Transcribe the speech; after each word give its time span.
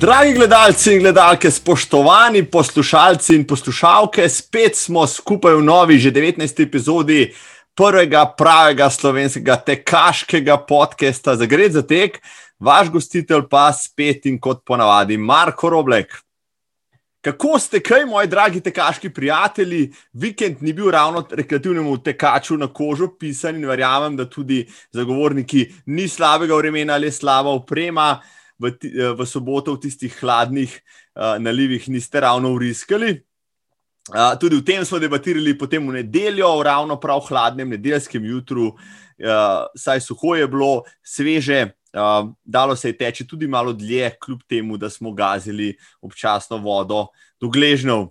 Dragi 0.00 0.32
gledalci 0.32 0.92
in 0.94 1.00
gledalke, 1.02 1.50
spoštovani 1.50 2.44
poslušalci 2.46 3.34
in 3.34 3.44
poslušalke, 3.46 4.28
spet 4.30 4.76
smo 4.78 5.02
skupaj 5.06 5.56
v 5.58 5.64
novi, 5.66 5.96
že 5.98 6.12
19. 6.14 6.62
epizodi 6.62 7.32
prvega 7.74 8.22
pravega 8.38 8.86
slovenskega 8.90 9.56
tekaškega 9.56 10.60
podcasta 10.68 11.34
za 11.36 11.50
Gred 11.50 11.74
za 11.74 11.82
tek, 11.82 12.20
vaš 12.60 12.92
gostitelj 12.94 13.48
pa 13.50 13.72
spet 13.74 14.30
in 14.30 14.38
kot 14.38 14.62
ponavadi, 14.62 15.18
Marko 15.18 15.70
Roblek. 15.70 16.14
Kako 17.20 17.58
ste, 17.58 17.82
kaj, 17.82 18.06
moji 18.06 18.30
dragi 18.30 18.60
tekaški 18.60 19.10
prijatelji? 19.10 19.90
Vikend 20.12 20.62
ni 20.62 20.72
bil 20.72 20.92
ravno 20.94 21.26
rekreativnemu 21.30 21.98
tekaču 21.98 22.56
na 22.56 22.70
kožo 22.70 23.16
pisan 23.18 23.58
in 23.58 23.66
verjamem, 23.66 24.16
da 24.16 24.30
tudi 24.30 24.62
zagovorniki 24.94 25.66
ni 25.86 26.08
slabega 26.08 26.54
vremena 26.54 26.94
ali 26.94 27.10
slaba 27.10 27.50
oprema 27.50 28.20
v, 28.58 28.74
v 29.14 29.26
soboto 29.26 29.74
v 29.74 29.82
tistih 29.86 30.12
hladnih 30.20 30.70
uh, 30.74 31.38
nalivih 31.38 31.88
niste 31.88 32.20
ravno 32.20 32.52
uriskali. 32.52 33.22
Uh, 34.08 34.34
tudi 34.40 34.56
o 34.56 34.64
tem 34.64 34.84
smo 34.84 34.98
debatirali 34.98 35.52
potem 35.58 35.84
v 35.84 36.00
nedeljo, 36.00 36.48
ravno 36.64 36.96
prav 37.00 37.20
hladnem 37.28 37.76
nedeljskem 37.76 38.24
jutru, 38.24 38.72
uh, 38.72 39.66
saj 39.76 40.00
suho 40.00 40.34
je 40.36 40.48
bilo, 40.48 40.82
sveže, 41.04 41.72
uh, 41.92 42.30
dalo 42.44 42.76
se 42.76 42.88
je 42.88 42.98
teči 42.98 43.26
tudi 43.26 43.46
malo 43.46 43.72
dlje, 43.72 44.16
kljub 44.20 44.40
temu, 44.48 44.76
da 44.76 44.90
smo 44.90 45.12
gazili 45.12 45.76
občasno 46.00 46.56
vodo 46.56 47.06
do 47.40 47.48
gležnjev. 47.48 48.08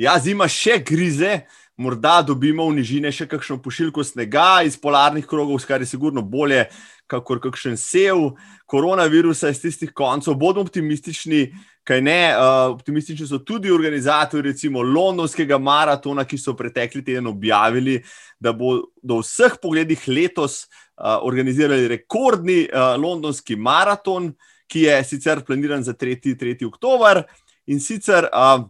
Ja, 0.00 0.14
zima 0.16 0.46
še 0.48 0.78
grize, 0.80 1.42
morda 1.76 2.20
dobimo 2.22 2.64
v 2.70 2.78
nižine 2.78 3.10
še 3.12 3.26
kakšno 3.28 3.58
pošiljko 3.60 4.04
snega 4.04 4.62
iz 4.64 4.78
polarnih 4.80 5.26
krogov, 5.26 5.60
kar 5.66 5.82
je 5.82 5.90
sigurno 5.90 6.22
bolje, 6.22 6.68
kakor 7.10 7.40
kakšen 7.42 7.76
sev 7.80 8.30
koronavirusa 8.70 9.50
iz 9.50 9.60
tistih 9.62 9.92
koncev. 9.96 10.36
Bodimo 10.38 10.64
optimistični, 10.66 11.48
kaj 11.86 12.02
ne. 12.06 12.20
Uh, 12.36 12.70
optimistični 12.74 13.26
so 13.26 13.40
tudi 13.46 13.72
organizatori, 13.72 14.52
recimo 14.52 14.82
Londonskega 14.82 15.58
maratona, 15.58 16.24
ki 16.24 16.38
so 16.38 16.54
pretekli 16.56 17.02
teden 17.04 17.26
objavili, 17.30 17.98
da 18.40 18.52
bo 18.56 18.76
do 19.02 19.20
vseh 19.24 19.58
pogledih 19.62 20.06
letos 20.08 20.62
uh, 20.64 21.18
organizirali 21.26 21.88
rekordni 21.90 22.62
uh, 22.68 22.94
londonski 23.00 23.56
maraton, 23.56 24.32
ki 24.70 24.86
je 24.86 25.00
sicer 25.04 25.42
planiran 25.46 25.82
za 25.82 25.96
3. 25.98 26.36
3. 26.38 26.66
oktober. 26.66 27.24
In 27.66 27.80
sicer 27.82 28.28
uh, 28.30 28.62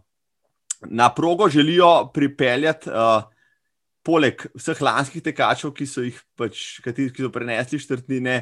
na 0.89 1.11
progo 1.13 1.49
želijo 1.49 2.09
pripeljati. 2.13 2.89
Uh, 2.89 3.29
poleg 4.05 4.47
vseh 4.57 4.81
lanskih 4.81 5.23
tekačev, 5.23 5.73
ki 5.75 5.87
so 5.89 6.03
jih 6.05 6.17
pač, 6.39 6.79
kateri, 6.85 7.11
ki 7.13 7.25
so 7.25 7.31
prenesli 7.33 7.79
štrtnine, 7.81 8.41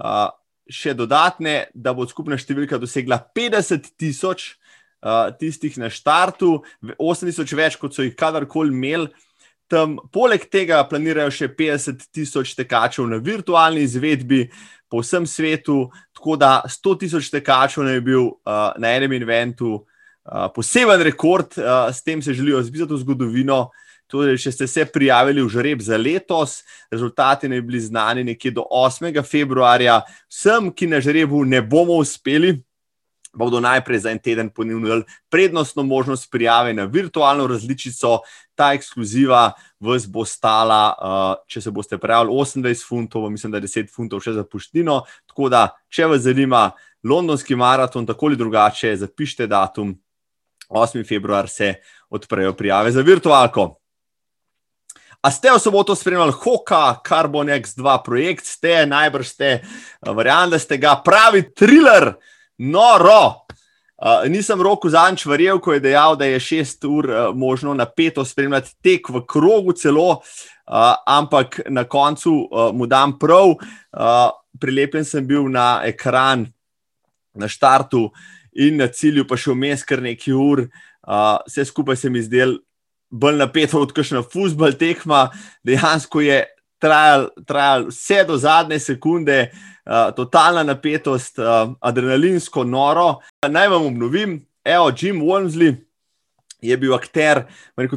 uh, 0.00 0.28
še 0.70 0.94
dodatne, 0.96 1.66
da 1.74 1.92
bo 1.96 2.06
skupna 2.08 2.38
številka 2.40 2.78
dosegla 2.80 3.20
50 3.36 3.90
tisoč 4.00 4.54
uh, 5.04 5.28
tistih 5.36 5.76
na 5.80 5.90
štartu, 5.92 6.56
8 6.96 7.28
tisoč 7.28 7.54
več, 7.56 7.78
kot 7.80 7.96
so 7.96 8.06
jih 8.06 8.16
kadarkoli 8.16 8.72
imeli. 8.72 9.12
Tam, 9.68 9.96
poleg 10.12 10.44
tega 10.52 10.82
planirajo 10.88 11.32
še 11.32 11.48
50 11.56 12.08
tisoč 12.12 12.52
tekačev 12.56 13.06
na 13.08 13.16
virtualni 13.16 13.84
izvedbi 13.84 14.44
po 14.92 15.00
vsem 15.00 15.24
svetu, 15.26 15.88
tako 16.14 16.36
da 16.40 16.58
100 16.68 16.98
tisoč 17.00 17.30
tekačev 17.32 17.86
naj 17.86 18.00
bi 18.00 18.12
bil 18.12 18.28
uh, 18.28 18.72
na 18.80 18.92
enem 18.96 19.16
inventu 19.16 19.72
uh, 19.80 20.48
poseben 20.54 21.00
rekord, 21.04 21.56
uh, 21.60 21.88
s 21.92 22.04
tem 22.04 22.22
se 22.22 22.36
želijo 22.36 22.62
zbizati 22.64 22.92
v 22.92 23.00
zgodovino. 23.04 23.62
Torej, 24.14 24.38
če 24.38 24.52
ste 24.54 24.66
se 24.70 24.84
prijavili 24.86 25.42
v 25.42 25.50
žreb 25.50 25.80
za 25.82 25.98
letos, 25.98 26.60
rezultati 26.92 27.48
naj 27.50 27.58
bi 27.58 27.66
bili 27.72 27.80
znani 27.82 28.22
nekje 28.22 28.52
do 28.54 28.62
8. 28.70 29.10
februarja. 29.26 30.04
Vsem, 30.30 30.70
ki 30.70 30.86
na 30.86 31.00
žrebu 31.02 31.40
ne 31.42 31.58
bomo 31.58 31.96
uspeli, 31.98 32.52
bodo 33.34 33.58
najprej 33.58 34.04
za 34.06 34.14
en 34.14 34.22
teden 34.22 34.52
ponudili 34.54 35.02
prednostno 35.26 35.82
možnost 35.82 36.30
prijave 36.30 36.70
na 36.78 36.86
virtualno 36.86 37.48
različico. 37.50 38.20
Ta 38.54 38.70
ekskluziva 38.78 39.50
vas 39.82 40.06
bo 40.06 40.22
stala, 40.22 40.94
uh, 40.94 41.42
če 41.50 41.66
se 41.66 41.74
boste 41.74 41.98
prijavili, 41.98 42.30
28 42.38 42.86
funtov, 42.86 43.26
mislim, 43.34 43.50
da 43.50 43.58
je 43.58 43.66
10 43.66 43.90
funtov 43.90 44.22
še 44.22 44.38
za 44.38 44.46
puštino. 44.46 45.02
Tako 45.26 45.50
da, 45.50 45.66
če 45.90 46.06
vas 46.06 46.22
zanima 46.22 46.68
londonski 47.02 47.58
maraton, 47.58 48.06
tako 48.06 48.30
ali 48.30 48.38
drugače, 48.38 48.94
zapišite 48.96 49.50
datum. 49.50 49.96
8. 50.70 51.02
februar 51.02 51.50
se 51.50 51.74
odprejo 52.14 52.54
prijave 52.54 52.94
za 52.94 53.02
virtualko. 53.02 53.83
A 55.24 55.32
ste 55.32 55.48
v 55.48 55.56
soboto 55.56 55.94
spremljali 55.96 56.36
Hoka, 56.36 57.00
Carbon 57.00 57.48
X2 57.48 57.80
projekt, 58.04 58.44
ste 58.44 58.84
najbrž 58.84 59.26
ste, 59.32 59.64
verjamem, 60.04 60.52
da 60.52 60.58
ste 60.60 60.76
ga 60.76 60.98
pravi 61.00 61.40
thriller, 61.56 62.10
noro. 62.60 63.48
Uh, 63.96 64.28
nisem 64.28 64.60
roku 64.60 64.90
zanč 64.92 65.24
verjel, 65.24 65.56
ko 65.64 65.72
je 65.72 65.80
dejal, 65.80 66.12
da 66.20 66.28
je 66.28 66.42
šest 66.44 66.84
ur 66.84 67.08
uh, 67.08 67.32
možno 67.32 67.72
napeto 67.72 68.20
spremljati 68.20 68.74
tek 68.84 69.08
v 69.08 69.24
krogu, 69.24 69.72
celo, 69.72 70.20
uh, 70.20 70.92
ampak 71.08 71.62
na 71.72 71.86
koncu 71.88 72.34
uh, 72.44 72.68
mu 72.76 72.84
dam 72.84 73.16
prav. 73.16 73.56
Uh, 73.56 74.28
prilepljen 74.60 75.08
sem 75.08 75.24
bil 75.24 75.48
na 75.48 75.80
ekran, 75.88 76.50
na 77.32 77.48
štartu 77.48 78.10
in 78.52 78.76
na 78.76 78.92
cilju, 78.92 79.24
pa 79.24 79.40
še 79.40 79.56
vmes 79.56 79.88
kar 79.88 80.04
nekaj 80.04 80.36
ur. 80.36 80.66
Uh, 81.00 81.40
vse 81.48 81.64
skupaj 81.72 81.96
se 81.96 82.12
mi 82.12 82.20
zdelo 82.20 82.60
bolj 83.14 83.38
napeto 83.38 83.80
od 83.82 83.92
kakšna 83.94 84.24
fusbal 84.26 84.74
tekma, 84.78 85.28
dejansko 85.66 86.24
je 86.24 86.42
trajal, 86.82 87.28
trajal 87.46 87.88
vse 87.88 88.24
do 88.26 88.36
zadnje 88.40 88.80
sekunde, 88.82 89.38
uh, 89.86 90.10
totalna 90.16 90.64
napetost, 90.66 91.38
uh, 91.38 91.72
adrenalinsko 91.80 92.64
noro. 92.64 93.20
Naj 93.48 93.70
vam 93.72 93.86
obnovim, 93.92 94.38
evo, 94.64 94.92
Jim 94.98 95.22
Wormsley 95.22 95.76
je 96.64 96.76
bil 96.76 96.94
akter 96.94 97.44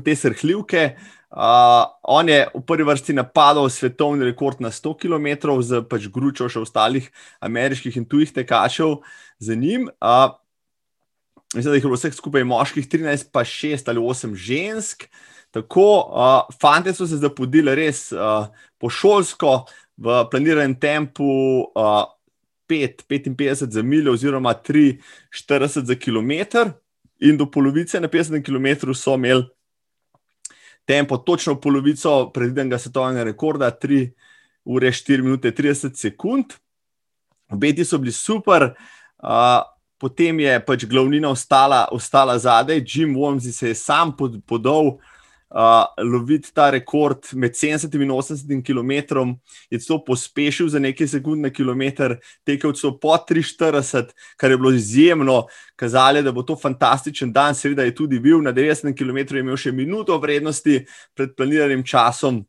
te 0.04 0.16
srhljivke. 0.16 0.96
Uh, 1.28 1.84
on 2.04 2.30
je 2.30 2.46
v 2.54 2.62
prvi 2.64 2.86
vrsti 2.88 3.14
napadal 3.14 3.70
svetovni 3.70 4.26
rekord 4.26 4.62
na 4.62 4.72
100 4.72 4.94
km, 5.02 5.60
z 5.62 5.82
pač 5.90 6.08
gručo 6.08 6.48
še 6.50 6.62
ostalih 6.64 7.10
ameriških 7.44 7.98
in 7.98 8.06
tujih 8.06 8.32
tekačev 8.32 9.02
za 9.40 9.56
njim. 9.56 9.90
Uh, 10.00 10.32
mislim, 11.56 11.72
da 11.72 11.76
jih 11.76 11.86
je 11.86 11.92
vseh 11.92 12.14
skupaj 12.14 12.44
moških 12.44 12.88
13, 12.88 13.32
pa 13.32 13.44
6 13.46 13.90
ali 13.90 14.00
8 14.00 14.36
žensk. 14.36 15.08
Tako, 15.52 15.88
uh, 16.12 16.56
fanti 16.62 16.94
so 16.94 17.08
se 17.08 17.18
zapodili 17.18 17.76
res 17.76 18.12
uh, 18.12 18.50
po 18.78 18.90
šolsko, 18.90 19.66
v 19.98 20.18
planiranem 20.32 20.76
tempu 20.76 21.26
uh, 21.72 22.04
5, 22.70 23.08
55 23.10 23.72
za 23.72 23.82
miljo, 23.82 24.14
oziroma 24.14 24.54
3,40 24.54 25.88
za 25.88 25.96
km, 25.96 26.68
in 27.20 27.38
do 27.38 27.48
polovice 27.52 28.00
na 28.00 28.08
50 28.08 28.44
km 28.44 28.94
so 28.94 29.16
imeli 29.16 29.48
tempo 30.86 31.18
točno 31.18 31.60
polovico 31.62 32.30
predvidenega 32.34 32.78
svetovnega 32.78 33.24
rekorda, 33.24 33.72
3 33.72 34.12
ure 34.66 34.92
4 34.92 35.22
minute 35.22 35.52
30 35.52 35.96
sekund. 35.96 36.46
Obeti 37.50 37.86
so 37.86 37.98
bili 37.98 38.12
super. 38.12 38.74
Uh, 39.18 39.64
potem 39.98 40.40
je 40.40 40.58
pač 40.66 40.86
glavnina 40.86 41.30
ostala, 41.30 41.88
ostala 41.92 42.38
zadaj, 42.40 42.84
Jim 42.86 43.16
Womsey 43.16 43.52
se 43.52 43.74
je 43.74 43.76
sam 43.76 44.16
pod, 44.18 44.42
podal. 44.46 44.98
Uh, 45.48 45.86
loviti 46.04 46.50
ta 46.52 46.66
rekord 46.76 47.30
med 47.32 47.54
70 47.56 47.94
in 47.96 48.10
80 48.12 48.64
km, 48.68 49.38
je 49.72 49.80
to 49.80 49.96
pospešil 50.04 50.68
za 50.68 50.80
nekaj 50.80 51.08
sekund 51.08 51.40
na 51.40 51.50
kilometr, 51.50 52.18
tekel 52.44 52.74
so 52.76 52.92
po 53.00 53.16
340, 53.16 54.12
kar 54.36 54.52
je 54.52 54.58
bilo 54.58 54.74
izjemno, 54.76 55.46
kazali, 55.80 56.20
da 56.24 56.34
bo 56.36 56.44
to 56.44 56.58
fantastičen 56.60 57.32
dan, 57.32 57.56
seveda 57.56 57.88
je 57.88 57.96
tudi 57.96 58.20
bil 58.20 58.44
na 58.44 58.52
90 58.52 58.92
km, 58.92 59.38
imel 59.40 59.56
še 59.56 59.72
minuto 59.72 60.18
vrednosti 60.20 60.82
pred 61.16 61.32
planiranim 61.40 61.86
časom, 61.88 62.44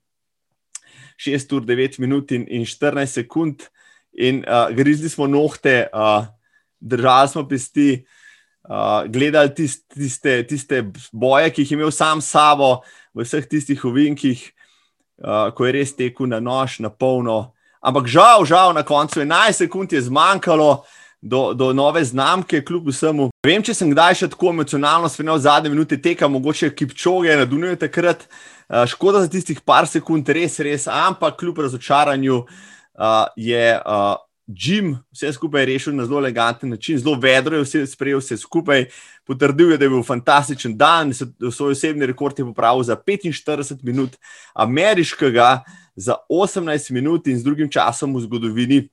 6 1.23 1.55
ur, 1.55 1.63
9 1.71 2.01
minut 2.03 2.35
in, 2.35 2.49
in 2.51 2.67
14 2.67 3.23
sekund, 3.23 3.69
in 4.11 4.43
uh, 4.43 4.75
grizli 4.75 5.07
smo 5.07 5.31
nohte. 5.31 5.85
Uh, 5.95 6.27
držali 6.81 7.29
smo 7.29 7.49
pesti, 7.49 8.05
uh, 8.69 9.07
gledali 9.07 9.55
tist, 9.55 9.85
tiste, 9.95 10.43
tiste 10.47 10.83
boje, 11.13 11.51
ki 11.51 11.63
jih 11.63 11.73
je 11.73 11.79
imel 11.79 11.91
sam 11.91 12.21
sabo, 12.21 12.81
v 13.15 13.27
vseh 13.27 13.49
tistih 13.49 13.85
ovinkih, 13.85 14.43
uh, 15.25 15.51
ko 15.55 15.67
je 15.67 15.75
res 15.75 15.95
tekel 15.97 16.31
na 16.31 16.41
nož, 16.41 16.79
na 16.85 16.91
polno. 16.91 17.53
Ampak 17.81 18.07
žal, 18.11 18.45
žal, 18.45 18.75
na 18.75 18.83
koncu 18.83 19.21
11 19.21 19.65
sekund 19.65 19.93
je 19.93 20.03
zmanjkalo. 20.03 20.85
Do, 21.19 21.51
do 21.51 21.73
nove 21.75 21.99
znamke, 22.07 22.61
kljub 22.63 22.93
vsemu. 22.93 23.25
Vem, 23.43 23.59
če 23.67 23.75
sem 23.75 23.89
kdaj 23.91 24.15
še 24.21 24.29
tako 24.31 24.53
emocionalno 24.53 25.09
spremljal 25.11 25.41
zadnje 25.43 25.73
minute 25.73 25.97
teka, 25.99 26.29
mogoče 26.31 26.69
kipčoge 26.71 27.35
na 27.35 27.43
Dunaju 27.43 27.75
takrat, 27.75 28.23
uh, 28.23 28.85
škoda 28.87 29.25
za 29.25 29.33
tistih 29.33 29.59
par 29.67 29.91
sekund, 29.91 30.31
res, 30.31 30.61
res, 30.63 30.87
ampak 30.87 31.41
kljub 31.41 31.59
razočaranju 31.67 32.37
uh, 32.39 33.27
je 33.35 33.75
uh, 33.75 34.15
Jim 34.49 34.97
vse 35.13 35.33
skupaj 35.33 35.65
rešil 35.69 35.97
na 35.97 36.07
zelo 36.07 36.19
eleganten 36.19 36.71
način, 36.71 36.99
zelo 36.99 37.19
vedro 37.21 37.57
je 37.57 37.63
vse 37.63 37.87
sprejel, 37.87 38.19
vse 38.19 38.37
skupaj 38.37 38.87
potrdil, 39.25 39.73
je, 39.73 39.79
da 39.79 39.85
je 39.85 39.91
bil 39.93 40.03
fantastičen 40.03 40.77
dan, 40.77 41.13
svoj 41.13 41.73
osebni 41.77 42.07
rekord 42.07 42.39
je 42.39 42.45
popravil 42.45 42.83
za 42.83 42.97
45 42.97 43.85
minut, 43.85 44.17
ameriškega 44.55 45.65
za 45.97 46.17
18 46.31 46.91
minut 46.93 47.27
in 47.27 47.39
z 47.39 47.45
drugim 47.45 47.69
časom 47.71 48.17
v 48.17 48.25
zgodovini 48.25 48.89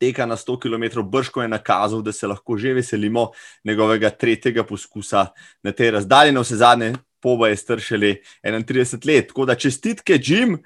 teka 0.00 0.26
na 0.26 0.36
100 0.36 0.58
km, 0.60 1.00
brško 1.08 1.42
je 1.42 1.48
nakazal, 1.48 2.02
da 2.02 2.12
se 2.12 2.26
lahko 2.26 2.56
že 2.56 2.74
veselimo 2.74 3.30
njegovega 3.64 4.10
tretjega 4.10 4.64
poskusa 4.64 5.26
na 5.62 5.72
tej 5.72 5.90
razdalji. 5.90 6.32
Na 6.32 6.40
vse 6.40 6.56
zadnje, 6.56 6.94
poba 7.20 7.48
je 7.48 7.56
stršili 7.56 8.22
31 8.44 9.06
let. 9.06 9.28
Tako 9.28 9.44
da 9.44 9.54
čestitke, 9.54 10.18
Jim, 10.22 10.58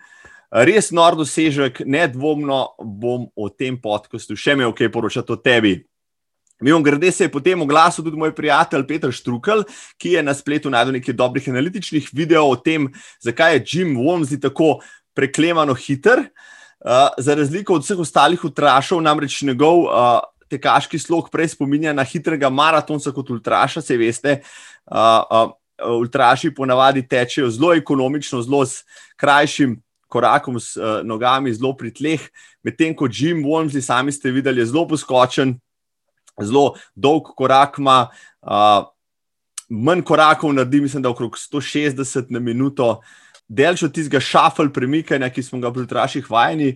res 0.55 0.93
nor 0.95 1.17
dosežek, 1.19 1.83
nedvomno 1.87 2.77
bom 2.79 3.27
o 3.35 3.49
tem 3.51 3.75
podkastu 3.81 4.37
še 4.39 4.55
imel 4.55 4.75
kaj 4.77 4.93
poročati 4.95 5.35
o 5.35 5.41
tebi. 5.41 5.81
Mimo 6.63 6.79
grede 6.83 7.11
se 7.13 7.27
je 7.27 7.33
potem 7.33 7.61
oglasil 7.61 8.05
tudi 8.07 8.17
moj 8.17 8.31
prijatelj 8.35 8.87
Petr 8.87 9.11
Štrukel, 9.13 9.65
ki 9.99 10.15
je 10.15 10.23
na 10.23 10.35
spletu 10.35 10.71
najdel 10.71 10.95
nekaj 11.01 11.17
dobrih 11.19 11.49
analitičnih 11.51 12.07
videov 12.15 12.53
o 12.53 12.57
tem, 12.57 12.87
zakaj 13.21 13.59
je 13.59 13.65
Jim 13.67 13.97
Womsey 13.99 14.39
tako 14.41 14.79
preklemano 15.15 15.75
hiter. 15.75 16.29
Uh, 16.85 17.11
za 17.19 17.35
razliko 17.35 17.75
od 17.75 17.83
vseh 17.83 17.99
ostalih 17.99 18.45
utrašov, 18.45 19.01
namreč 19.03 19.41
njegov 19.43 19.87
uh, 19.89 20.21
tekaški 20.53 21.01
slog 21.01 21.31
prej 21.33 21.55
spominja 21.57 21.95
na 21.97 22.05
hitrega 22.05 22.51
maratonca 22.53 23.11
kot 23.13 23.31
ultraša, 23.35 23.83
se 23.83 23.97
veste. 23.97 24.41
Uh, 24.87 25.25
uh, 25.27 25.53
ultraši 25.83 26.53
ponavadi 26.55 27.03
tečejo 27.09 27.51
zelo 27.51 27.73
ekonomično, 27.75 28.43
zelo 28.43 28.63
s 28.67 28.85
krajšim 29.17 29.81
korakom, 30.15 30.61
s 30.63 30.79
uh, 30.79 31.03
nogami, 31.03 31.53
zelo 31.55 31.75
pri 31.77 31.91
tleh, 31.95 32.31
medtem 32.63 32.95
ko 32.95 33.11
Jim 33.11 33.43
Womsey, 33.43 33.83
sami 33.83 34.15
ste 34.15 34.31
videli, 34.31 34.63
je 34.63 34.71
zelo 34.71 34.87
poskočen 34.89 35.57
zelo 36.43 36.75
dolg 36.95 37.31
korak 37.37 37.79
ima, 37.79 38.09
uh, 38.43 38.87
manj 39.69 40.03
korakov 40.03 40.53
naredi, 40.53 40.81
mislim, 40.81 41.03
da 41.03 41.11
okrog 41.11 41.37
160 41.39 42.31
na 42.31 42.41
minuto, 42.41 43.01
delč 43.49 43.83
od 43.83 43.95
tistega 43.95 44.21
šafl 44.21 44.71
premikanja, 44.73 45.31
ki 45.31 45.43
smo 45.43 45.61
ga 45.61 45.73
pri 45.73 45.87
traših 45.87 46.31
vajeni, 46.31 46.75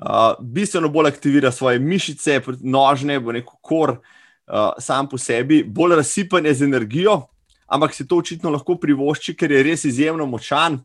uh, 0.00 0.36
bistveno 0.40 0.88
bolj 0.88 1.12
aktivira 1.12 1.52
svoje 1.52 1.78
mišice, 1.78 2.40
nožne, 2.60 3.20
bo 3.20 3.32
neko 3.32 3.58
kor 3.62 3.96
uh, 3.98 4.76
sam 4.78 5.08
po 5.08 5.18
sebi, 5.18 5.62
bolj 5.64 5.96
razsipan 6.02 6.46
je 6.46 6.54
z 6.54 6.68
energijo, 6.68 7.22
ampak 7.66 7.94
se 7.94 8.06
to 8.06 8.16
očitno 8.16 8.50
lahko 8.50 8.78
privošči, 8.80 9.36
ker 9.36 9.52
je 9.52 9.62
res 9.62 9.84
izjemno 9.84 10.26
močan. 10.26 10.80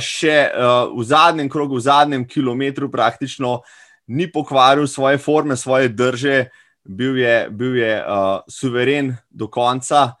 Še 0.00 0.36
uh, 0.50 0.90
v 0.96 1.04
zadnjem 1.06 1.48
krogu, 1.48 1.78
v 1.78 1.86
zadnjem 1.86 2.24
kilometru, 2.26 2.90
praktično 2.90 3.60
ni 4.10 4.26
pokvaril 4.26 4.86
svoje 4.90 5.18
forme, 5.18 5.56
svoje 5.56 5.88
drže, 5.88 6.50
bil 6.84 7.18
je, 7.18 7.50
bil 7.50 7.76
je 7.78 7.92
uh, 8.02 8.42
suveren 8.50 9.14
do 9.30 9.46
konca. 9.46 10.14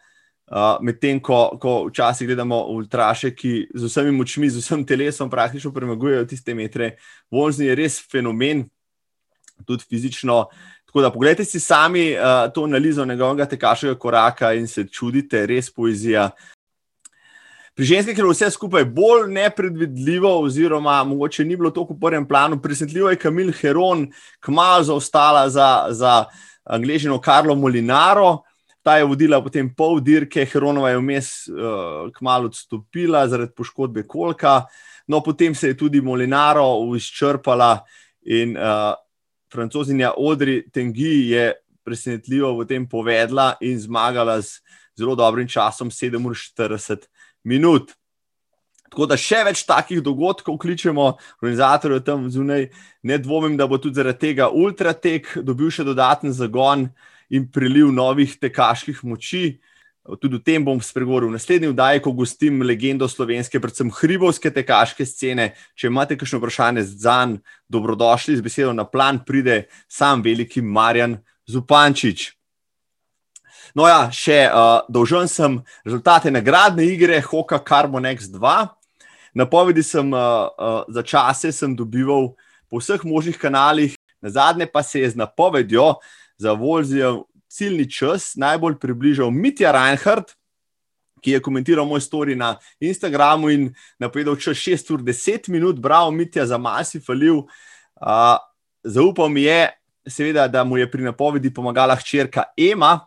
Uh, 0.50 0.78
Medtem 0.82 1.20
ko, 1.22 1.58
ko 1.62 1.86
včasih 1.88 2.26
gledamo 2.26 2.58
ultraše, 2.74 3.32
ki 3.34 3.70
z 3.74 3.86
vsemi 3.86 4.14
močmi, 4.14 4.50
z 4.50 4.62
vsem 4.62 4.82
telesom 4.86 5.30
praktično 5.30 5.70
premagujejo 5.74 6.26
tiste 6.26 6.54
metre, 6.54 6.96
Volzni 7.30 7.70
je 7.70 7.78
res 7.78 8.00
fenomen, 8.02 8.64
tudi 9.66 9.86
fizično. 9.86 10.44
Tako 10.90 11.04
da, 11.06 11.10
pogledajte 11.14 11.44
si 11.46 11.60
sami 11.62 12.12
uh, 12.14 12.50
to 12.54 12.66
analizo 12.66 13.04
njegovega 13.06 13.46
tekaškega 13.46 13.94
koraka 13.94 14.52
in 14.58 14.66
se 14.66 14.86
čudite, 14.90 15.46
res 15.46 15.70
poezija. 15.70 16.30
Pri 17.80 17.86
ženskih 17.86 18.18
je 18.18 18.24
vse 18.28 18.50
skupaj 18.50 18.84
bolj 18.84 19.30
nepredvidljivo, 19.32 20.28
oziroma 20.42 21.04
mogoče 21.04 21.44
ni 21.44 21.56
bilo 21.56 21.70
tako 21.70 21.94
v 21.94 22.00
prvem 22.00 22.26
planu. 22.28 22.58
Presenetljivo 22.62 23.08
je 23.10 23.16
Kamil 23.16 23.52
Heron, 23.56 24.02
kmalo 24.40 24.82
zaostala 24.84 25.48
za, 25.48 25.86
za 25.88 26.24
angližino 26.64 27.16
Karlo 27.20 27.54
Molinaro. 27.54 28.42
Ta 28.82 28.98
je 28.98 29.04
vodila 29.04 29.40
potem 29.40 29.70
pol 29.74 29.96
dirke, 30.00 30.44
Heronova 30.44 30.90
je 30.90 30.98
vmes 30.98 31.30
uh, 31.48 32.10
kmalo 32.12 32.50
odstopila 32.52 33.22
zaradi 33.28 33.54
poškodbe 33.56 34.02
kolka, 34.02 34.66
no 35.08 35.22
potem 35.24 35.54
se 35.54 35.72
je 35.72 35.76
tudi 35.76 36.00
Molinaro 36.00 36.66
izčrpala 36.96 37.78
in 38.28 38.58
uh, 38.58 38.92
francozinja 39.52 40.12
Odri 40.16 40.66
Tengi 40.68 41.30
je 41.32 41.54
presenetljivo 41.84 42.58
v 42.60 42.68
tem 42.68 42.84
povedla 42.88 43.54
in 43.60 43.80
zmagala 43.80 44.36
z 44.42 44.60
zelo 45.00 45.16
dobrim 45.16 45.48
časom 45.48 45.88
7:40 45.90 47.08
minut. 47.44 47.94
Tako 48.90 49.06
da 49.06 49.14
še 49.18 49.44
več 49.46 49.62
takih 49.68 50.00
dogodkov 50.02 50.58
kličemo, 50.58 51.06
organizatorje 51.38 52.00
tam 52.02 52.26
zunaj. 52.30 52.68
Ne 53.06 53.18
dvomim, 53.22 53.54
da 53.56 53.68
bo 53.70 53.78
tudi 53.78 54.00
zaradi 54.00 54.18
tega 54.26 54.50
ultratek 54.50 55.36
dobil 55.46 55.70
še 55.70 55.86
dodaten 55.86 56.34
zagon 56.34 56.88
in 57.30 57.46
priliv 57.46 57.92
novih 57.94 58.34
tekaških 58.42 59.04
moči. 59.06 59.60
Tudi 60.18 60.40
o 60.40 60.42
tem 60.42 60.64
bom 60.64 60.80
spregovoril 60.82 61.30
v 61.30 61.36
naslednji 61.36 61.70
vdaji, 61.70 62.02
ko 62.02 62.10
gostim 62.16 62.64
legendo 62.66 63.06
slovenske, 63.06 63.60
predvsem 63.62 63.92
hribovske 63.94 64.50
tekaške 64.50 65.06
scene. 65.06 65.52
Če 65.78 65.86
imate 65.92 66.18
kakšno 66.18 66.40
vprašanje 66.40 66.82
za 66.90 67.20
njim, 67.30 67.38
dobrodošli 67.70 68.40
z 68.40 68.42
besedo 68.42 68.74
na 68.74 68.88
plan, 68.88 69.22
pride 69.22 69.68
sam 69.86 70.24
veliki 70.24 70.64
Marjan 70.64 71.20
Zupančič. 71.46 72.39
No, 73.74 73.86
ja, 73.86 74.08
še 74.10 74.48
uh, 74.50 74.82
dolžen 74.90 75.28
sem 75.30 75.60
rezultate 75.86 76.30
nagradne 76.32 76.86
igre 76.90 77.20
Hoka 77.22 77.60
Carbon 77.62 78.08
X2. 78.10 78.40
Napovedi 79.38 79.84
sem 79.86 80.10
uh, 80.10 80.50
uh, 80.50 80.82
za 80.90 81.02
čase 81.06 81.52
sem 81.54 81.76
dobival 81.76 82.32
po 82.70 82.82
vseh 82.82 83.02
možnih 83.06 83.38
kanalih, 83.38 83.94
na 84.22 84.30
zadnje 84.30 84.66
pa 84.66 84.82
se 84.82 85.00
je 85.00 85.10
z 85.10 85.18
napovedjo 85.18 85.94
za 86.38 86.52
Volzijo 86.52 87.30
ciljni 87.50 87.86
čas 87.90 88.34
najbolj 88.38 88.78
približal 88.78 89.30
Mitja 89.30 89.72
Reinhardt, 89.74 90.34
ki 91.20 91.36
je 91.36 91.42
komentiral 91.42 91.86
moj 91.86 92.00
story 92.00 92.34
na 92.38 92.56
Instagramu 92.80 93.50
in 93.50 93.70
napovedal 93.98 94.38
čas 94.40 94.58
6 94.58 94.94
ur 94.94 95.02
10 95.02 95.50
minut, 95.50 95.78
bravo 95.78 96.10
Mitja 96.10 96.46
za 96.46 96.58
masi 96.58 97.00
falil. 97.00 97.46
Uh, 98.00 98.38
zaupal 98.82 99.28
mi 99.28 99.46
je, 99.46 99.68
seveda, 100.08 100.48
da 100.48 100.64
mu 100.64 100.78
je 100.78 100.90
pri 100.90 101.06
napovedi 101.06 101.54
pomagala 101.54 101.94
hčerka 101.94 102.50
Ema 102.56 102.98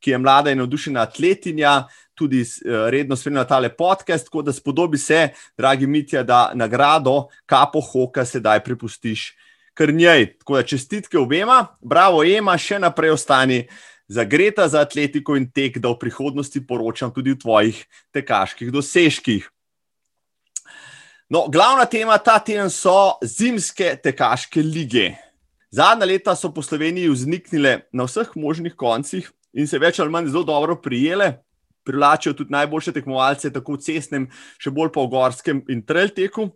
ki 0.00 0.10
je 0.10 0.18
mlada 0.18 0.50
in 0.50 0.58
navdušena 0.62 1.02
atletinja, 1.02 1.88
tudi 2.14 2.42
uh, 2.42 2.88
redno 2.90 3.16
spremlja 3.16 3.44
tale 3.44 3.70
podcast. 3.76 4.26
Tako 4.26 4.42
da 4.42 4.52
spodobi 4.52 4.98
se, 4.98 5.28
dragi 5.58 5.86
Mitja, 5.86 6.22
da 6.22 6.50
nagrado 6.54 7.28
kapo 7.46 7.80
hoka 7.80 8.24
sedaj 8.24 8.64
prepustiš 8.64 9.32
kar 9.78 9.94
njej. 9.94 10.32
Tako 10.38 10.56
da 10.56 10.62
čestitke 10.62 11.18
obema, 11.18 11.66
bravo, 11.80 12.24
Ema, 12.24 12.58
še 12.58 12.80
naprej 12.82 13.14
ostani. 13.14 13.62
Zagreta 14.08 14.64
za 14.68 14.80
atletiko 14.82 15.36
in 15.36 15.50
tek, 15.52 15.78
da 15.78 15.92
v 15.92 15.98
prihodnosti 16.00 16.62
poročam 16.66 17.12
tudi 17.12 17.36
o 17.36 17.38
tvojih 17.38 17.78
tekaških 18.16 18.72
dosežkih. 18.72 19.46
No, 21.28 21.44
glavna 21.52 21.84
tema 21.84 22.16
ta 22.18 22.38
teden 22.40 22.72
so 22.72 23.20
zimske 23.20 23.92
tekaške 24.00 24.64
lige. 24.64 25.12
Zadnja 25.70 26.08
leta 26.08 26.32
so 26.32 26.48
po 26.48 26.64
Sloveniji 26.64 27.12
vzniknile 27.12 27.82
na 27.92 28.08
vseh 28.08 28.32
možnih 28.32 28.72
koncih 28.72 29.28
in 29.58 29.66
se 29.66 29.80
več 29.82 29.98
ali 29.98 30.12
manj 30.14 30.30
zelo 30.32 30.46
dobro 30.46 30.78
prijele. 30.82 31.32
Privlačijo 31.84 32.34
tudi 32.36 32.52
najboljše 32.52 32.92
tekmovalce, 32.92 33.50
tako 33.52 33.78
v 33.78 33.82
cestnem, 33.86 34.28
še 34.60 34.70
bolj 34.74 34.92
pa 34.94 35.02
v 35.04 35.12
gorskem 35.14 35.62
in 35.72 35.82
trail 35.86 36.12
teku. 36.14 36.50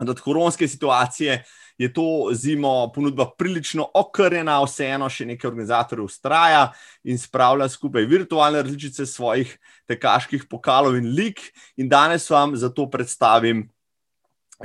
Od 0.00 0.20
koronske 0.20 0.68
situacije 0.68 1.42
je 1.80 1.88
to 1.92 2.28
zimo 2.36 2.92
ponudba 2.92 3.26
prilično 3.38 3.86
okrnjena, 3.96 4.58
vseeno 4.64 5.08
še 5.12 5.26
nekaj 5.28 5.48
organizatorjev 5.48 6.08
ustraja 6.08 6.62
in 7.04 7.20
spravlja 7.20 7.68
skupaj 7.72 8.04
virtualne 8.08 8.62
različice 8.62 9.06
svojih 9.08 9.52
tekaških 9.88 10.44
pokalov 10.48 10.96
in 11.00 11.08
lik. 11.16 11.40
In 11.80 11.88
danes 11.88 12.28
vam 12.32 12.56
zato 12.56 12.88
predstavim 12.90 13.66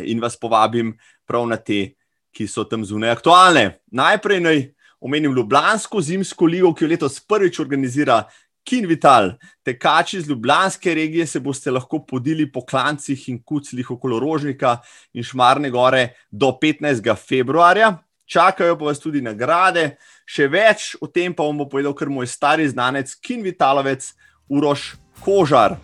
in 0.03 0.23
vas 0.23 0.35
povabim 0.39 0.95
prav 1.27 1.47
na 1.47 1.55
te, 1.55 1.95
ki 2.35 2.47
so 2.51 2.67
tam 2.67 2.83
zunaj 2.83 3.15
aktualne. 3.15 3.79
Najprej 3.95 4.43
naj 4.43 4.59
omenim 4.99 5.35
Ljubljansko 5.35 6.01
zimsko 6.01 6.45
ligo, 6.45 6.73
ki 6.73 6.85
jo 6.85 6.89
letos 6.89 7.19
prvič 7.19 7.59
organizira 7.59 8.23
Kinvital. 8.65 9.35
Tekači 9.63 10.17
iz 10.17 10.29
Ljubljanske 10.29 10.93
regije 10.93 11.27
se 11.27 11.39
boste 11.39 11.71
lahko 11.71 11.99
podili 12.05 12.51
po 12.51 12.65
klancih 12.65 13.29
in 13.29 13.43
kuclih 13.43 13.91
okolo 13.91 14.19
Rožnika 14.19 14.77
in 15.13 15.23
Šmarne 15.23 15.69
gore 15.69 16.07
do 16.31 16.57
15. 16.61 17.15
februarja. 17.27 17.97
Čakajo 18.25 18.77
pa 18.77 18.85
vas 18.85 18.99
tudi 18.99 19.21
nagrade, 19.21 19.97
še 20.25 20.47
več 20.49 20.95
o 20.97 21.05
tem 21.07 21.33
pa 21.33 21.45
vam 21.45 21.61
bo 21.61 21.69
povedal 21.69 21.93
kar 21.93 22.09
moj 22.09 22.25
stari 22.25 22.65
znanec, 22.65 23.13
Kinvitalovec 23.21 24.07
Uroš 24.49 24.95
Kožar. 25.21 25.77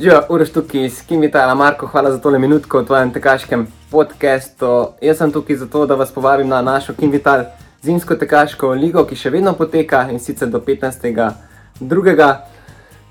Živijo, 0.00 0.22
Uroš 0.28 0.50
tukaj 0.50 0.84
iz 0.84 1.02
Kinvitala, 1.08 1.54
Marko, 1.54 1.86
hvala 1.86 2.12
za 2.12 2.18
tole 2.18 2.38
minutko 2.38 2.80
v 2.80 2.86
tvojem 2.86 3.10
tekaškem 3.12 3.66
podkastu. 3.90 4.86
Jaz 5.02 5.18
sem 5.18 5.32
tukaj 5.32 5.56
zato, 5.56 5.82
da 5.86 5.94
vas 5.94 6.12
povabim 6.12 6.48
na 6.48 6.62
našo 6.62 6.94
Kinvital 6.96 7.42
zimsko 7.82 8.16
tekaško 8.16 8.70
ligo, 8.70 9.04
ki 9.04 9.16
še 9.16 9.30
vedno 9.30 9.52
poteka 9.52 10.06
in 10.08 10.16
sicer 10.18 10.48
do 10.48 10.62
15.2. 10.64 12.30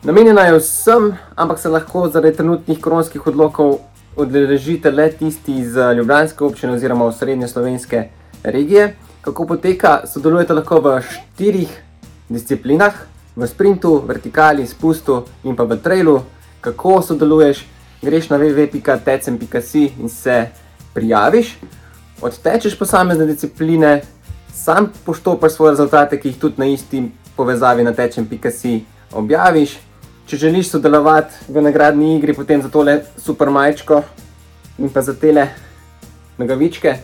Namenjena 0.03 0.47
je 0.47 0.55
vsem, 0.57 1.11
ampak 1.35 1.59
se 1.59 1.69
lahko 1.69 2.07
zaradi 2.09 2.37
trenutnih 2.37 2.81
koronskih 2.81 3.27
odlokov 3.27 3.77
odrežite 4.17 4.89
le 4.89 5.11
tisti 5.11 5.59
iz 5.61 5.77
Ljubljanske 5.77 6.43
občine 6.43 6.73
oziroma 6.73 7.11
v 7.11 7.17
srednje 7.19 7.51
slovenske 7.53 8.03
regije. 8.43 8.95
Kako 9.21 9.45
poteka? 9.45 9.93
Sodelujete 10.09 10.57
lahko 10.57 10.81
v 10.81 10.97
štirih 11.05 11.69
disciplinah, 12.33 12.97
v 13.37 13.53
sprintu, 13.53 13.99
vertikali, 14.09 14.65
spustu 14.65 15.21
in 15.43 15.53
pa 15.53 15.69
v 15.69 15.77
trailu. 15.77 16.17
Kako 16.69 17.01
sodeluješ? 17.01 17.65
Greš 18.01 18.29
na 18.29 18.37
www.tecem.si 18.37 19.91
in 19.99 20.09
se 20.09 20.47
prijaviš. 20.93 21.57
odtečeš 22.21 22.77
posamezne 22.79 23.25
discipline, 23.25 24.01
sam 24.53 24.91
poštopaš 25.05 25.51
svoje 25.51 25.71
rezultate, 25.71 26.19
ki 26.19 26.27
jih 26.27 26.37
tudi 26.37 26.55
na 26.57 26.65
isti 26.65 27.11
povezavi 27.35 27.83
na 27.83 27.93
tečem.si 27.93 28.83
objaviš. 29.13 29.77
Če 30.27 30.37
želiš 30.37 30.69
sodelovati 30.69 31.33
v 31.47 31.61
nagradni 31.61 32.17
igri, 32.17 32.33
potem 32.33 32.61
za 32.61 32.69
tole 32.69 32.99
super 33.17 33.49
majčko 33.49 34.03
in 34.77 34.89
pa 34.89 35.01
za 35.01 35.13
tele 35.13 35.47
nogavičke, 36.37 36.95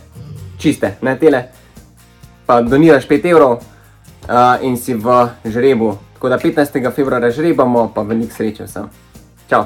čiste, 0.58 0.94
ne 1.02 1.16
tele, 1.18 1.42
pa 2.46 2.60
doniraš 2.62 3.08
5 3.08 3.26
evrov 3.30 3.56
uh, 3.56 4.62
in 4.62 4.76
si 4.76 4.94
v 4.94 5.26
žrebu. 5.44 5.96
Tako 6.14 6.28
da 6.28 6.38
15. 6.38 6.94
februarja 6.94 7.30
žrebamo, 7.30 7.90
pa 7.94 8.02
veliko 8.02 8.32
sreče 8.36 8.64
vsem. 8.64 9.05
Čau! 9.46 9.62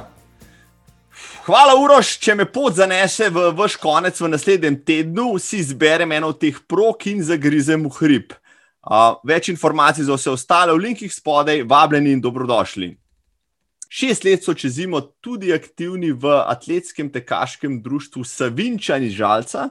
Hvala, 1.46 1.72
Uroš, 1.80 2.18
če 2.20 2.34
me 2.36 2.44
pot 2.44 2.74
zanese 2.76 3.30
v 3.32 3.46
vaš 3.56 3.78
konec 3.80 4.18
v 4.20 4.28
naslednjem 4.28 4.74
tednu, 4.84 5.38
si 5.40 5.62
izberem 5.62 6.12
eno 6.12 6.34
od 6.34 6.38
teh 6.42 6.58
prok 6.68 7.06
in 7.08 7.22
zagrizem 7.24 7.86
v 7.88 7.92
hrib. 7.96 8.34
Uh, 8.84 9.16
več 9.24 9.48
informacij 9.48 10.04
za 10.04 10.18
vse 10.18 10.34
ostale 10.34 10.74
v 10.76 10.82
linkih 10.84 11.12
spodaj, 11.12 11.62
vabljeni 11.64 12.12
in 12.12 12.20
dobrodošli. 12.20 12.90
Šest 13.88 14.26
let 14.28 14.44
so 14.44 14.52
čez 14.52 14.76
zimo 14.76 15.00
tudi 15.24 15.48
aktivni 15.56 16.12
v 16.12 16.28
atletskem 16.28 17.08
tekaškem 17.08 17.78
društvu 17.80 18.20
Savinčani 18.20 19.08
Žalca. 19.08 19.70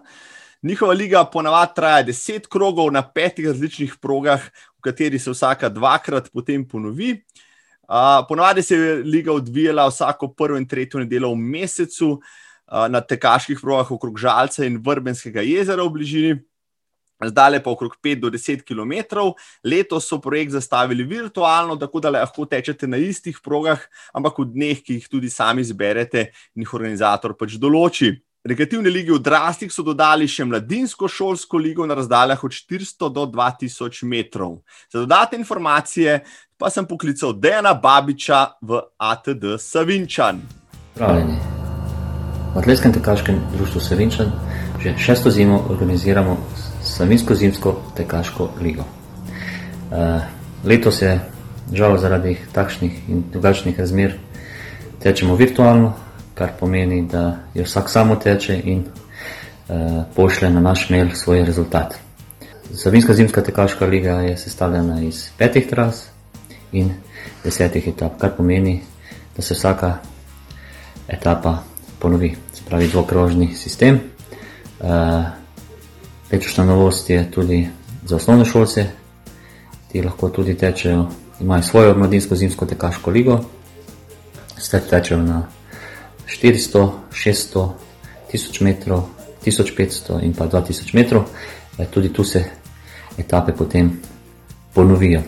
Njihova 0.66 0.96
liga 0.98 1.22
ponavadi 1.30 1.78
traja 1.78 2.02
deset 2.10 2.50
krogov 2.50 2.90
na 2.92 3.06
petih 3.06 3.46
različnih 3.54 3.94
progah, 4.02 4.42
v 4.74 4.90
kateri 4.90 5.22
se 5.22 5.30
vsaka 5.38 5.70
dvakrat 5.70 6.34
potem 6.34 6.66
ponovi. 6.66 7.14
Uh, 7.14 7.46
ponavadi 8.28 8.62
se 8.62 8.76
je 8.76 8.96
liga 9.04 9.34
odvijala 9.34 9.88
vsako 9.88 10.34
prvo 10.34 10.58
in 10.58 10.68
tretjo 10.68 11.00
nedeljo 11.00 11.32
v 11.34 11.36
mesecu 11.36 12.12
uh, 12.12 12.86
na 12.90 13.02
tekaških 13.02 13.60
progah 13.62 13.92
okrog 13.92 14.20
Žalca 14.20 14.66
in 14.66 14.78
Vrbenskega 14.86 15.42
jezera 15.42 15.84
v 15.84 15.96
bližini. 15.98 16.38
Zdaj 17.20 17.60
pa 17.64 17.72
okrog 17.72 17.98
5 18.00 18.20
do 18.20 18.30
10 18.30 18.62
km. 18.64 19.34
Letos 19.64 20.08
so 20.08 20.22
projekt 20.22 20.52
zastavili 20.52 21.04
virtualno, 21.04 21.76
tako 21.76 22.00
da 22.00 22.10
lahko 22.10 22.46
tečete 22.46 22.88
na 22.88 22.98
istih 22.98 23.42
progah, 23.44 23.82
ampak 24.14 24.40
v 24.40 24.46
dneh, 24.54 24.80
ki 24.80 25.02
jih 25.02 25.10
tudi 25.12 25.30
sami 25.30 25.62
izberete 25.62 26.32
in 26.56 26.64
jih 26.64 26.74
organizator 26.74 27.36
pač 27.36 27.58
določi. 27.60 28.14
Rekreativne 28.50 28.90
lige 28.90 29.14
odraslih 29.14 29.70
so 29.70 29.84
dodali 29.86 30.26
še 30.28 30.46
mladinsko 30.50 31.08
šolsko 31.08 31.60
ligo 31.62 31.86
na 31.86 31.94
razdaljah 31.94 32.44
od 32.44 32.56
400 32.56 33.10
do 33.14 33.26
2000 33.30 34.08
metrov. 34.10 34.56
Za 34.90 35.04
dodatne 35.04 35.38
informacije 35.38 36.24
pa 36.58 36.72
sem 36.74 36.88
poklical 36.90 37.36
Dejana 37.38 37.76
Babiča 37.78 38.40
v 38.62 38.82
ATD 38.98 39.46
Savinčan. 39.62 40.42
Pravljeni. 40.96 41.38
V 42.56 42.58
Atletskem 42.58 42.94
tekaškem 42.94 43.38
društvu 43.54 43.82
Savinčan 43.82 44.34
že 44.80 44.96
šesto 44.98 45.30
zimo 45.30 45.60
organiziramo 45.70 46.38
Savinsko 46.84 47.36
zimsko 47.36 47.76
tekaško 47.96 48.50
ligo. 48.62 48.84
Uh, 49.92 50.22
letos 50.64 51.02
je 51.02 51.20
žal 51.74 51.98
zaradi 51.98 52.38
takšnih 52.54 53.10
in 53.10 53.24
drugačnih 53.32 53.80
razmer 53.80 54.16
tečemo 55.04 55.36
virtualno, 55.36 55.94
kar 56.40 56.56
pomeni, 56.60 57.02
da 57.04 57.36
je 57.54 57.64
vsak 57.64 57.90
samo 57.92 58.16
teče 58.16 58.62
in 58.64 58.86
uh, 58.88 60.04
pošlje 60.16 60.50
na 60.50 60.62
naš 60.64 60.90
mail 60.90 61.10
svoj 61.16 61.44
rezultat. 61.46 61.98
Savinska 62.74 63.14
zimska 63.14 63.44
tekaška 63.44 63.86
liga 63.86 64.22
je 64.24 64.38
sestavljena 64.38 65.02
iz 65.02 65.26
petih 65.38 65.68
tras, 65.68 66.06
in 66.72 66.94
desetih 67.44 67.88
etap, 67.92 68.16
kar 68.22 68.32
pomeni, 68.38 68.80
da 69.36 69.42
se 69.42 69.54
vsaka 69.54 69.98
etapa 71.08 71.58
ponovi, 72.00 72.36
spravi 72.54 72.88
dvokrožni 72.88 73.52
sistem. 73.56 74.00
Uh, 74.80 74.88
letošnja 76.32 76.64
novost 76.64 77.10
je 77.10 77.32
tudi 77.32 77.68
za 78.06 78.16
osnovne 78.16 78.46
šolce, 78.46 78.86
ti 79.92 80.02
lahko 80.02 80.30
tudi 80.30 80.56
tečejo, 80.58 81.08
imajo 81.42 81.64
svojo 81.64 81.98
mladinsko 81.98 82.36
zimsko 82.36 82.66
tekaško 82.66 83.12
ligo, 83.12 83.42
ste 84.58 84.80
tečejo 84.80 85.22
na 85.22 85.48
400, 86.30 86.92
600, 87.12 87.74
1000 88.32 88.62
metrov, 88.62 89.10
1500 89.46 90.24
in 90.24 90.34
pa 90.34 90.46
2000 90.46 90.94
metrov, 90.94 91.26
e, 91.78 91.86
tudi 91.90 92.12
tu 92.12 92.24
se 92.24 92.46
etape 93.18 93.52
potem 93.52 94.00
ponovijo 94.74 95.22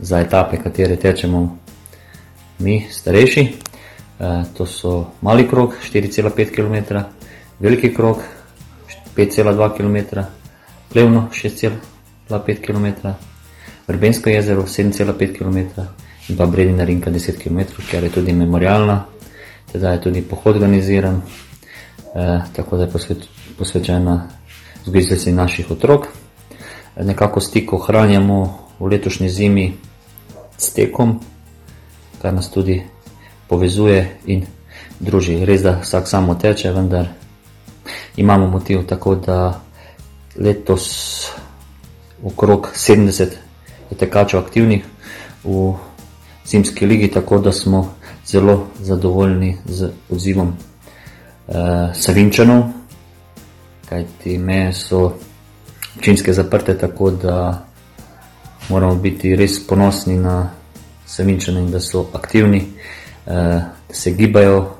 za 0.00 0.20
etape, 0.20 0.56
katere 0.56 0.96
tečemo 0.96 1.58
mi, 2.58 2.86
starejši. 2.90 3.40
E, 4.20 4.42
to 4.56 4.66
so 4.66 5.10
mali 5.20 5.48
krog 5.48 5.74
4,5 5.92 6.54
km, 6.54 7.04
veliki 7.60 7.94
krog 7.94 8.22
5,2 9.16 9.76
km, 9.76 10.20
plevno 10.92 11.28
6,5 11.32 12.60
km, 12.66 13.08
vrbensko 13.86 14.30
jezero 14.30 14.62
7,5 14.62 15.38
km 15.38 15.58
in 16.28 16.36
pa 16.36 16.46
bredina 16.46 16.84
rinka 16.84 17.10
10 17.10 17.38
km, 17.38 17.60
ker 17.90 18.04
je 18.04 18.10
tudi 18.10 18.32
memorialna, 18.32 19.04
teda 19.74 19.90
je 19.90 20.00
tudi 20.00 20.22
pohod 20.22 20.54
organiziran, 20.56 21.22
e, 22.14 22.40
tako 22.56 22.76
da 22.76 22.82
je 22.82 22.90
posvet, 22.90 23.18
posvečena 23.58 24.28
zgodovini 24.84 25.32
naših 25.32 25.70
otrok. 25.70 26.06
E, 26.96 27.04
nekako 27.04 27.40
stik 27.40 27.72
ohranjamo 27.72 28.70
v 28.78 28.86
letošnji 28.86 29.28
zimi 29.28 29.74
s 30.58 30.70
tekom, 30.72 31.18
kar 32.22 32.34
nas 32.34 32.50
tudi 32.50 32.82
povezuje 33.48 34.18
in 34.26 34.46
druži. 35.00 35.42
Res, 35.44 35.66
da 35.66 35.80
vsak 35.82 36.06
samo 36.08 36.34
teče, 36.34 36.70
vendar 36.70 37.10
imamo 38.16 38.46
motiv 38.46 38.86
tako, 38.86 39.14
da 39.14 39.60
letos 40.38 40.86
okrog 42.22 42.70
70 42.74 43.34
je 43.90 43.98
tekačev 43.98 44.40
aktivnih 44.40 44.86
v 45.44 45.74
zimski 46.46 46.86
ligi, 46.86 47.10
tako 47.10 47.38
da 47.38 47.52
smo 47.52 47.94
zelo 48.26 48.66
zadovoljni 48.80 49.56
z 49.64 49.90
odzivom 50.10 50.56
eh, 51.48 51.54
Savinčanov, 51.94 52.62
kajti 53.88 54.38
meje 54.38 54.72
so 54.72 55.12
občinske 55.96 56.32
zaprte, 56.32 56.78
tako 56.78 57.10
da 57.10 57.64
moramo 58.68 58.94
biti 58.94 59.36
res 59.36 59.66
ponosni 59.66 60.16
na 60.16 60.50
Savinčane, 61.06 61.66
da 61.70 61.80
so 61.80 62.06
aktivni, 62.12 62.58
eh, 63.26 63.30
da 63.88 63.94
se 63.94 64.10
gibajo, 64.10 64.74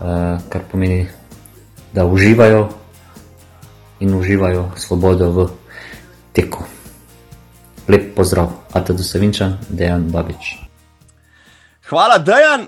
eh, 0.00 0.38
kar 0.48 0.62
pomeni, 0.72 1.06
da 1.92 2.04
uživajo 2.06 2.68
in 4.00 4.14
uživajo 4.14 4.70
svobodo 4.76 5.30
v 5.30 5.48
teku. 6.32 6.64
Lep 7.88 8.14
pozdrav, 8.16 8.50
Ata 8.72 8.92
do 8.92 9.02
Savinčan, 9.02 9.58
Dejan 9.68 10.10
Babič. 10.10 10.63
Hvala, 11.88 12.18
Dejan. 12.18 12.66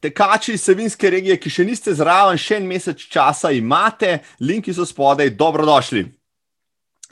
Tekači 0.00 0.54
iz 0.56 0.62
Savinske 0.64 1.10
regije, 1.10 1.36
ki 1.36 1.50
še 1.52 1.64
niste 1.68 1.92
zraven, 1.94 2.38
še 2.40 2.56
en 2.56 2.66
mesec 2.66 3.02
časa 3.12 3.50
imate, 3.52 4.22
linki 4.40 4.72
so 4.72 4.86
spodaj, 4.88 5.28
dobrodošli. 5.36 6.06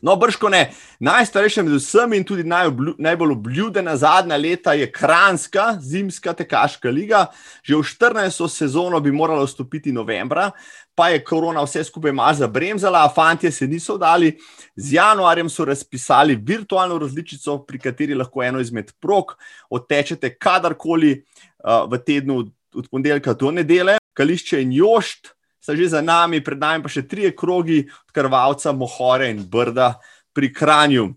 No, 0.02 0.14
brško 0.17 0.49
ne, 0.49 0.71
najstarejša 1.02 1.62
med 1.67 1.73
vsemi 1.75 2.21
in 2.21 2.25
tudi 2.25 2.45
najoblju, 2.47 2.95
najbolj 2.99 3.33
obljubljena 3.33 3.97
zadnja 3.97 4.37
leta 4.37 4.73
je 4.73 4.93
Kranska, 4.93 5.76
zimska 5.81 6.33
tekaška 6.33 6.90
liga. 6.90 7.26
Že 7.62 7.75
v 7.75 7.83
14. 7.83 8.49
sezono 8.49 9.00
bi 9.00 9.12
morala 9.12 9.45
vstopiti 9.45 9.93
novembra, 9.93 10.50
pa 10.95 11.09
je 11.09 11.25
korona 11.25 11.64
vse 11.67 11.85
skupaj 11.85 12.12
malo 12.12 12.35
zabremzala, 12.35 13.09
fantje 13.14 13.50
se 13.52 13.67
niso 13.67 13.99
dali. 13.99 14.37
Z 14.76 14.93
januarjem 14.93 15.50
so 15.50 15.64
razpisali 15.64 16.37
virtualno 16.37 16.99
različico, 16.99 17.59
pri 17.67 17.78
kateri 17.78 18.14
lahko 18.14 18.43
eno 18.43 18.61
izmed 18.61 18.93
prog 19.00 19.35
odtečete 19.71 20.37
kadarkoli 20.38 21.12
uh, 21.19 21.90
v 21.90 21.99
tednu 22.07 22.45
od 22.75 22.88
ponedeljka 22.90 23.35
do 23.35 23.50
nedele, 23.50 23.97
kališče 24.14 24.62
in 24.62 24.73
jošt 24.73 25.38
sta 25.61 25.77
že 25.77 25.88
za 25.88 26.00
nami, 26.00 26.41
pred 26.41 26.59
nami 26.59 26.83
pa 26.83 26.88
še 26.88 27.07
tri 27.09 27.31
krogi 27.37 27.85
od 27.85 28.11
Krvalca, 28.15 28.73
Mohore 28.73 29.31
in 29.31 29.45
Brda 29.45 29.99
pri 30.33 30.53
Kranju. 30.53 31.09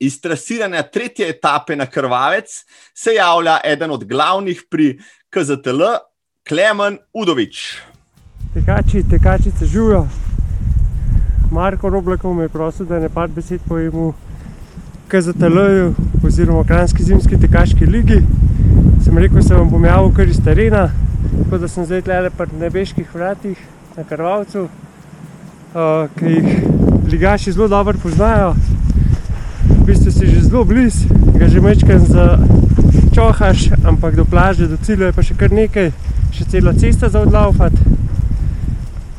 Iz 0.00 0.18
trasiranja 0.20 0.82
tretje 0.82 1.28
etape 1.28 1.76
na 1.76 1.86
Krvavec 1.86 2.50
se 2.94 3.14
javlja 3.14 3.60
eden 3.64 3.90
od 3.94 4.04
glavnih 4.04 4.66
pri 4.70 4.98
KZTL, 5.30 5.82
Klemen 6.44 6.98
Udovič. 7.14 7.80
Tekači, 8.54 9.02
tekačice 9.10 9.66
živijo. 9.66 10.04
Marko 11.50 11.88
Roblekov 11.88 12.42
je 12.42 12.48
prosil, 12.48 12.86
da 12.86 12.98
ne 12.98 13.08
par 13.08 13.28
besed 13.28 13.62
povem 13.68 13.90
v 13.90 14.12
KZTL-ju 15.08 15.94
oziroma 16.26 16.64
Kranski 16.66 17.02
zimski 17.02 17.38
tekaški 17.40 17.86
ligi. 17.86 18.20
Sem 19.04 19.18
rekel, 19.18 19.42
se 19.42 19.54
vam 19.54 19.70
bom 19.70 19.84
javil 19.84 20.10
kar 20.16 20.28
iz 20.28 20.40
terena, 20.44 20.88
Tako 21.42 21.58
da 21.58 21.68
sem 21.68 21.84
zdaj 21.84 22.02
tukaj 22.02 22.30
pri 22.30 22.58
nebeških 22.60 23.14
vratih 23.14 23.58
na 23.96 24.04
Karvalcu, 24.04 24.68
uh, 25.74 26.08
ki 26.18 26.24
jih 26.24 26.48
ligaši 27.10 27.52
zelo 27.52 27.68
dobro 27.68 27.98
poznajo. 28.02 28.54
V 29.70 29.84
bistvu 29.86 30.10
si 30.10 30.26
že 30.26 30.40
zelo 30.40 30.64
blizu, 30.64 31.08
ga 31.38 31.48
že 31.48 31.60
mečkam 31.60 32.06
za 32.06 32.38
čohaš, 33.14 33.70
ampak 33.84 34.16
do 34.16 34.24
plaže, 34.24 34.66
do 34.66 34.76
cilja 34.76 35.06
je 35.06 35.16
pa 35.16 35.22
še 35.22 35.34
kar 35.38 35.52
nekaj, 35.54 35.92
še 36.34 36.44
cela 36.50 36.74
cesta 36.74 37.08
za 37.08 37.22
odlaufati. 37.22 37.78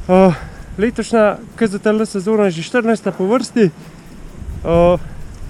Uh, 0.07 0.35
letošnja 0.77 1.37
KZTL 1.55 2.05
sezona 2.05 2.49
že 2.49 2.61
14. 2.61 3.11
po 3.11 3.27
vrsti. 3.27 3.71
Uh, 4.63 4.99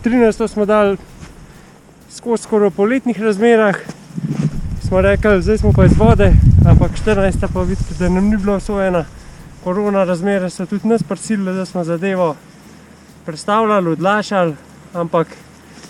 13. 0.06 0.48
smo 0.48 0.66
dali 0.66 0.98
skozi 2.14 2.44
skoraj 2.44 2.70
poletnih 2.70 3.18
razmerah, 3.20 3.76
smo 4.86 5.02
rekli, 5.02 5.42
zdaj 5.42 5.58
smo 5.58 5.72
pa 5.74 5.86
iz 5.86 5.98
vode, 5.98 6.34
ampak 6.66 6.92
14. 7.06 7.48
pa 7.54 7.62
vidite, 7.62 7.94
da 8.00 8.10
nam 8.10 8.26
ni 8.26 8.38
bilo 8.38 8.54
osvojena. 8.54 9.06
Korona 9.64 10.04
razmere 10.04 10.50
so 10.50 10.66
tudi 10.66 10.88
nas 10.88 11.04
prisilile, 11.04 11.54
da 11.54 11.66
smo 11.66 11.84
zadevo 11.84 12.36
predstavljali, 13.26 13.90
odlašali, 13.90 14.56
ampak 14.94 15.28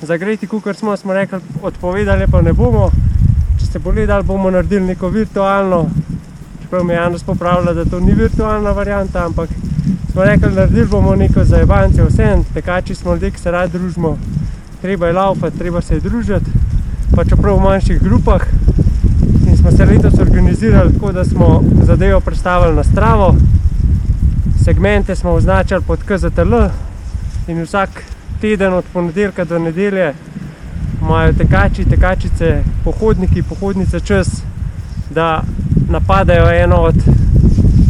zagreti, 0.01 0.47
kot 0.47 0.77
smo, 0.77 0.97
smo 0.97 1.13
rekli, 1.13 1.39
odpovedali 1.61 2.27
pa 2.31 2.41
ne 2.41 2.53
bomo. 2.53 2.89
Če 3.59 3.65
ste 3.65 3.79
pogledali, 3.79 4.23
bomo 4.23 4.51
naredili 4.51 4.85
neko 4.85 5.09
virtualno, 5.09 5.89
čeprav 6.61 6.83
mi 6.83 6.93
je 6.93 6.97
Janos 6.97 7.23
popravila, 7.23 7.73
da 7.73 7.85
to 7.85 7.99
ni 7.99 8.13
virtualna 8.13 8.71
varianta, 8.71 9.25
ampak 9.25 9.49
smo 10.11 10.23
rekli, 10.23 10.53
naredili 10.53 10.85
bomo 10.85 11.15
neko 11.15 11.43
za 11.43 11.59
Evance, 11.61 12.03
vse, 12.03 12.37
tekači 12.53 12.95
smo 12.95 13.13
ljudje, 13.13 13.31
ki 13.31 13.39
se 13.39 13.51
radi 13.51 13.77
družimo, 13.77 14.17
treba 14.81 15.07
je 15.07 15.13
laufati, 15.13 15.57
treba 15.57 15.81
se 15.81 15.95
je 15.95 15.99
družiti, 15.99 16.51
pa 17.15 17.25
čeprav 17.25 17.57
v 17.57 17.63
manjših 17.63 18.01
grupah. 18.03 18.64
Smo 19.65 19.77
se 19.77 19.85
letos 19.85 20.19
organizirali 20.19 20.93
tako, 20.93 21.11
da 21.11 21.25
smo 21.25 21.63
zadevo 21.83 22.19
predstavili 22.19 22.75
na 22.75 22.83
stravo, 22.83 23.35
segmente 24.63 25.15
smo 25.15 25.31
označili 25.31 25.81
pod 25.87 25.99
KZTL 25.99 26.55
in 27.47 27.61
vsak 27.61 27.89
teden 28.41 28.73
od 28.73 28.83
ponedeljka 28.93 29.45
do 29.45 29.59
nedelje 29.59 30.13
imajo 31.01 31.33
tekači, 31.33 31.85
tekačice, 31.85 32.63
pohodniki, 32.83 33.43
pohodnice 33.43 33.99
čas, 33.99 34.27
da 35.09 35.43
napadajo 35.89 36.63
eno 36.63 36.75
od 36.75 36.95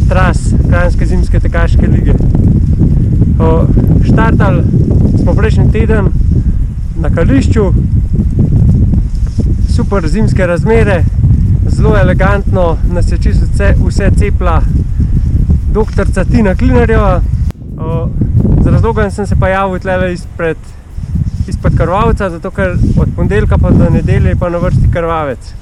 tras 0.08 0.38
Kranjske 0.70 1.06
zimske 1.06 1.40
tekaške 1.40 1.86
lige. 1.86 2.12
Štartali 4.04 4.62
smo 5.22 5.34
prejšnji 5.34 5.72
teden 5.72 6.08
na 6.96 7.10
kališču, 7.10 7.72
super 9.68 10.08
zimske 10.08 10.46
razmere, 10.46 11.04
zelo 11.68 11.96
elegantno 11.98 12.78
nas 12.90 13.12
je 13.12 13.18
čisto 13.18 13.46
vse, 13.52 13.74
vse 13.86 14.10
cepla 14.18 14.60
doktorica 15.72 16.24
Tina 16.24 16.54
Klinarjeva. 16.54 17.20
Z 18.64 18.66
razlogom 18.66 19.10
sem 19.10 19.26
se 19.26 19.36
pa 19.40 19.48
javil 19.48 19.78
tle 19.78 20.12
izpred, 20.12 20.56
izpred 21.48 21.76
krvavca, 21.76 22.30
zato 22.30 22.50
ker 22.50 22.76
od 23.00 23.08
ponedeljka 23.16 23.58
pa 23.58 23.70
do 23.70 23.90
nedelje 23.90 24.28
je 24.28 24.36
pa 24.36 24.48
na 24.48 24.58
vrsti 24.58 24.90
krvavec. 24.92 25.52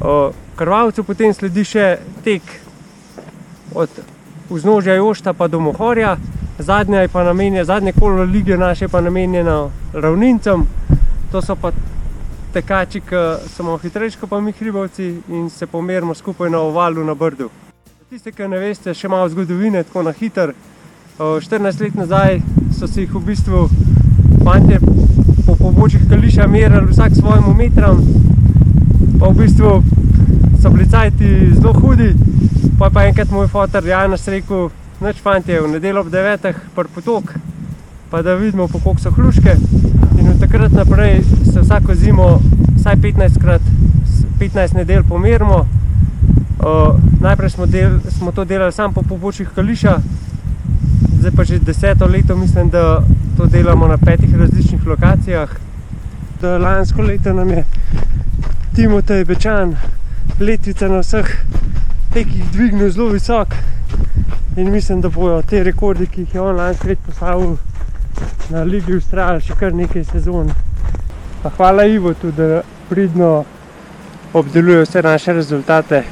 O 0.00 0.32
krvavcu 0.56 1.04
potem 1.04 1.32
sledi 1.34 1.64
še 1.64 1.98
tek 2.24 2.42
od 3.74 3.88
vznožja 4.50 4.94
Jošta 4.94 5.32
pa 5.32 5.48
do 5.48 5.60
Mohorja, 5.60 6.16
zadnja 6.58 7.00
je 7.00 7.08
pa 7.08 7.24
namenjena, 7.24 7.64
zadnje 7.64 7.92
kolo 7.92 8.22
lige 8.22 8.58
naše 8.58 8.84
je 8.84 8.88
pa 8.88 9.00
namenjeno 9.00 9.70
ravnincem. 9.92 10.66
To 11.32 11.42
so 11.42 11.56
pa 11.56 11.72
tekači, 12.52 13.00
ki 13.00 13.16
so 13.54 13.62
malo 13.62 13.78
hitrejši 13.78 14.18
pa 14.30 14.40
mi 14.40 14.52
hribovci 14.52 15.22
in 15.28 15.50
se 15.50 15.66
pomerimo 15.66 16.14
skupaj 16.14 16.50
na 16.50 16.58
ovalu 16.58 17.04
na 17.04 17.14
Brdu. 17.14 17.50
Tiste, 18.10 18.32
ki 18.32 18.48
ne 18.48 18.58
veste, 18.58 18.94
še 18.94 19.08
malo 19.08 19.28
zgodovine, 19.28 19.84
tako 19.84 20.02
na 20.02 20.12
hiter. 20.12 20.54
14 21.18 21.80
let 21.80 21.94
nazaj 21.94 22.40
so 22.78 22.86
se 22.88 23.02
jih 23.02 23.14
v 23.14 23.20
bistvu 23.26 23.68
fantje 24.44 24.78
po 25.46 25.54
pobočjih 25.58 26.08
kališa 26.08 26.46
merili 26.48 26.88
vsak 26.88 27.14
svojim 27.14 27.56
metrom, 27.56 28.00
pa 29.20 29.28
v 29.28 29.34
bistvu 29.42 29.82
so 30.62 30.70
bili 30.70 30.88
cajti 30.90 31.54
zelo 31.54 31.72
hudi. 31.72 32.14
Pa 32.78 32.88
je 32.88 32.94
pa 32.94 33.04
enkrat 33.04 33.30
moj 33.30 33.48
fotor 33.52 33.86
Janos 33.86 34.28
rekel, 34.28 34.70
noč 35.00 35.20
fantje, 35.20 35.60
v 35.60 35.68
nedeljo 35.76 36.00
ob 36.00 36.08
9. 36.08 36.54
pr 36.74 36.88
potok, 36.94 37.34
pa 38.10 38.22
da 38.22 38.34
vidimo 38.34 38.68
po 38.68 38.80
koliko 38.80 39.02
so 39.02 39.10
hruške. 39.10 39.56
Od 40.40 40.48
takrat 40.48 40.72
naprej 40.72 41.20
se 41.52 41.60
vsako 41.60 41.94
zimo 41.94 42.40
vsaj 42.76 42.96
15 42.96 43.40
krat, 43.40 43.60
15 44.38 44.74
nedelj 44.74 45.02
pomerimo. 45.08 45.54
Uh, 45.56 46.96
najprej 47.20 47.50
smo, 47.50 47.66
del, 47.66 48.00
smo 48.08 48.32
to 48.32 48.44
delali 48.44 48.72
samo 48.72 48.92
po 48.92 49.02
pobočjih 49.02 49.48
kališa, 49.54 49.98
zdaj 51.18 51.32
pa 51.36 51.44
že 51.44 51.58
deseto 51.58 52.06
leto 52.06 52.36
mislim, 52.36 52.70
da 52.70 53.02
to 53.36 53.46
delamo 53.46 53.88
na 53.88 53.98
petih 53.98 54.34
različnih 54.36 54.86
lokacijah. 54.86 55.48
Da 56.40 56.58
lansko 56.58 57.02
leto 57.02 57.32
nam 57.32 57.50
je 57.50 57.64
Timotej 58.74 59.24
Bečan 59.24 59.76
letvica 60.40 60.88
na 60.88 61.04
vseh 61.04 61.44
tekih 62.12 62.50
dvignil 62.52 62.90
zelo 62.90 63.08
visok 63.08 63.54
in 64.56 64.72
mislim, 64.72 65.00
da 65.00 65.08
bojo 65.08 65.42
te 65.42 65.62
rekordi, 65.62 66.06
ki 66.06 66.20
jih 66.20 66.34
je 66.34 66.40
on 66.40 66.56
lansko 66.56 66.88
leto 66.88 67.02
postavil 67.06 67.56
na 68.50 68.62
Ligi 68.62 68.96
ustrajali 68.96 69.40
še 69.40 69.54
kar 69.54 69.74
nekaj 69.74 70.04
sezon. 70.04 70.50
Pa 71.42 71.50
hvala 71.56 71.84
Ivo 71.86 72.14
tudi, 72.14 72.36
da 72.36 72.62
pridno 72.88 73.44
obdeluje 74.32 74.82
vse 74.82 75.02
naše 75.02 75.32
rezultate. 75.32 76.02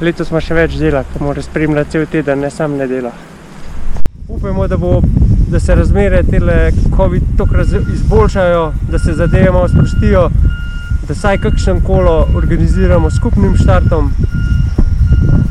Letos 0.00 0.28
smo 0.28 0.40
še 0.40 0.54
več 0.54 0.76
dela, 0.78 1.02
ko 1.08 1.24
mora 1.24 1.42
spremljati 1.42 1.96
cel 1.96 2.06
teden, 2.06 2.44
ne 2.44 2.50
sam 2.50 2.76
nedela. 2.78 3.10
Upamo, 4.28 4.68
da, 4.68 4.76
bo, 4.76 5.00
da 5.50 5.60
se 5.60 5.74
razmere 5.74 6.22
tele 6.28 6.70
COVID 6.96 7.32
tokrat 7.38 7.72
izboljšajo, 7.94 8.64
da 8.92 8.98
se 8.98 9.16
zadeve 9.18 9.50
malo 9.50 9.68
sprostijo, 9.68 10.28
da 11.08 11.14
vsaj 11.16 11.40
kakšen 11.46 11.80
kolo 11.86 12.18
organiziramo 12.36 13.10
skupnim 13.10 13.56
štartom. 13.56 14.12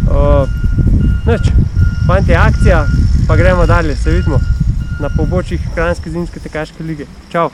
Uh, 0.07 0.45
nič, 1.27 1.49
fanti, 2.07 2.37
akcija, 2.37 2.85
pa 3.27 3.35
gremo 3.35 3.65
dalje, 3.65 3.95
se 3.95 4.13
vidimo 4.13 4.39
na 4.99 5.09
pobočjih 5.13 5.61
Kranjske 5.75 6.09
zimske 6.09 6.39
tekaške 6.41 6.83
lige. 6.83 7.05
Čau! 7.31 7.51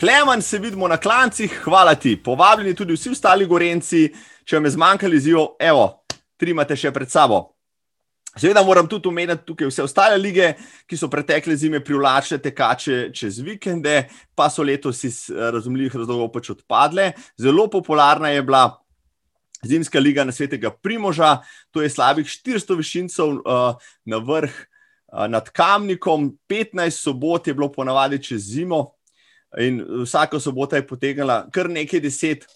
Klemen, 0.00 0.42
se 0.42 0.58
vidimo 0.58 0.88
na 0.88 0.96
klancih, 0.96 1.52
hvala 1.64 1.94
ti. 1.94 2.16
Povabljeni 2.16 2.74
tudi 2.74 2.96
vsi 2.96 3.12
ostali 3.14 3.46
gorenci, 3.46 4.08
če 4.44 4.56
vam 4.56 4.66
je 4.66 4.72
zmanjkali 4.74 5.20
zivo, 5.20 5.44
evo, 5.60 5.84
tri 6.40 6.50
imate 6.50 6.74
še 6.76 6.90
pred 6.90 7.10
sabo. 7.10 7.42
Seveda 8.34 8.64
moram 8.66 8.88
tudi 8.90 9.10
omeniti 9.10 9.46
tukaj 9.46 9.70
vse 9.70 9.84
ostale 9.86 10.18
lige, 10.18 10.52
ki 10.90 10.98
so 10.98 11.10
pretekle 11.10 11.54
zime 11.58 11.82
privlačile 11.84 12.40
tekače 12.42 12.98
čez 13.14 13.38
vikende, 13.46 14.08
pa 14.34 14.48
so 14.50 14.66
letos 14.66 15.04
iz 15.06 15.28
razumljivih 15.30 16.00
razlogov 16.02 16.32
pač 16.34 16.50
odpadle. 16.56 17.12
Zelo 17.38 17.68
popularna 17.70 18.32
je 18.34 18.42
bila 18.42 18.64
zimska 19.66 20.02
liga 20.02 20.24
na 20.24 20.32
svetega 20.32 20.70
Primoža, 20.70 21.36
to 21.70 21.82
je 21.82 21.90
slabih 21.90 22.26
400 22.26 22.76
višincev 22.78 23.38
uh, 23.38 23.90
na 24.04 24.22
vrh 24.24 24.54
nad 25.28 25.50
Kamnikom, 25.50 26.30
15 26.48 26.90
sobot 26.90 27.46
je 27.46 27.54
bilo 27.54 27.72
ponavadi 27.72 28.22
čez 28.22 28.42
zimo 28.42 28.92
in 29.58 29.82
vsako 30.04 30.40
soboto 30.40 30.76
je 30.76 30.86
potegnila 30.86 31.48
kar 31.50 31.70
nekaj 31.70 32.00
deset 32.00 32.46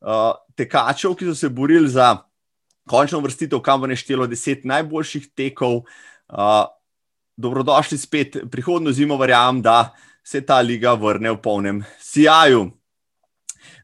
uh, 0.00 0.36
tekačev, 0.56 1.16
ki 1.18 1.26
so 1.26 1.34
se 1.34 1.48
borili 1.48 1.88
za 1.88 2.16
končno 2.88 3.20
vrstitev, 3.20 3.60
kam 3.60 3.80
bo 3.80 3.90
neštelo 3.90 4.26
deset 4.26 4.64
najboljših 4.64 5.28
tekov. 5.34 5.82
Uh, 6.28 6.66
dobrodošli 7.36 7.98
spet 7.98 8.36
prihodno 8.50 8.92
zimo, 8.92 9.16
verjamem, 9.16 9.62
da 9.62 9.94
se 10.24 10.40
ta 10.40 10.60
liga 10.60 10.94
vrne 10.94 11.30
v 11.30 11.40
polnem 11.42 11.82
sijaju. 12.00 12.70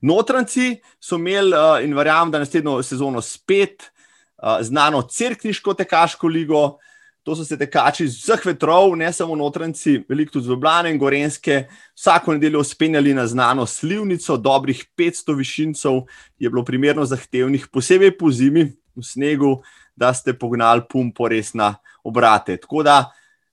Notranci 0.02 0.76
so 1.00 1.18
imeli 1.18 1.52
uh, 1.54 1.82
in 1.84 1.94
verjamem, 1.94 2.30
da 2.30 2.38
naslednjo 2.42 2.82
sezono 2.82 3.20
spet 3.20 3.82
uh, 3.82 4.62
znano 4.62 5.02
crkniško 5.02 5.74
tekaško 5.74 6.26
ligo. 6.26 6.78
To 7.22 7.36
so 7.36 7.44
se 7.46 7.54
tekači 7.58 8.04
iz 8.04 8.16
vseh 8.18 8.40
vetrov, 8.46 8.96
ne 8.98 9.12
samo 9.14 9.36
notranci, 9.38 10.00
veliko 10.08 10.32
tudi 10.34 10.48
z 10.48 10.50
Ljubljana 10.50 10.90
in 10.90 10.98
Gorenske, 10.98 11.68
vsako 11.94 12.34
nedeljo 12.34 12.64
spenjali 12.66 13.14
na 13.14 13.26
znano 13.26 13.66
slivnico, 13.66 14.36
dobrih 14.36 14.82
500 14.98 15.36
višincev 15.38 16.00
je 16.38 16.50
bilo 16.50 16.64
primerno 16.64 17.04
zahtevnih, 17.06 17.68
posebej 17.70 18.16
po 18.18 18.30
zimi, 18.30 18.72
v 18.96 19.06
snegu, 19.06 19.60
da 19.96 20.10
ste 20.14 20.34
pognali 20.34 20.82
pumpo 20.90 21.28
res 21.28 21.54
na 21.54 21.76
obrate. 22.04 22.56
Tako 22.56 22.82
da, 22.82 23.12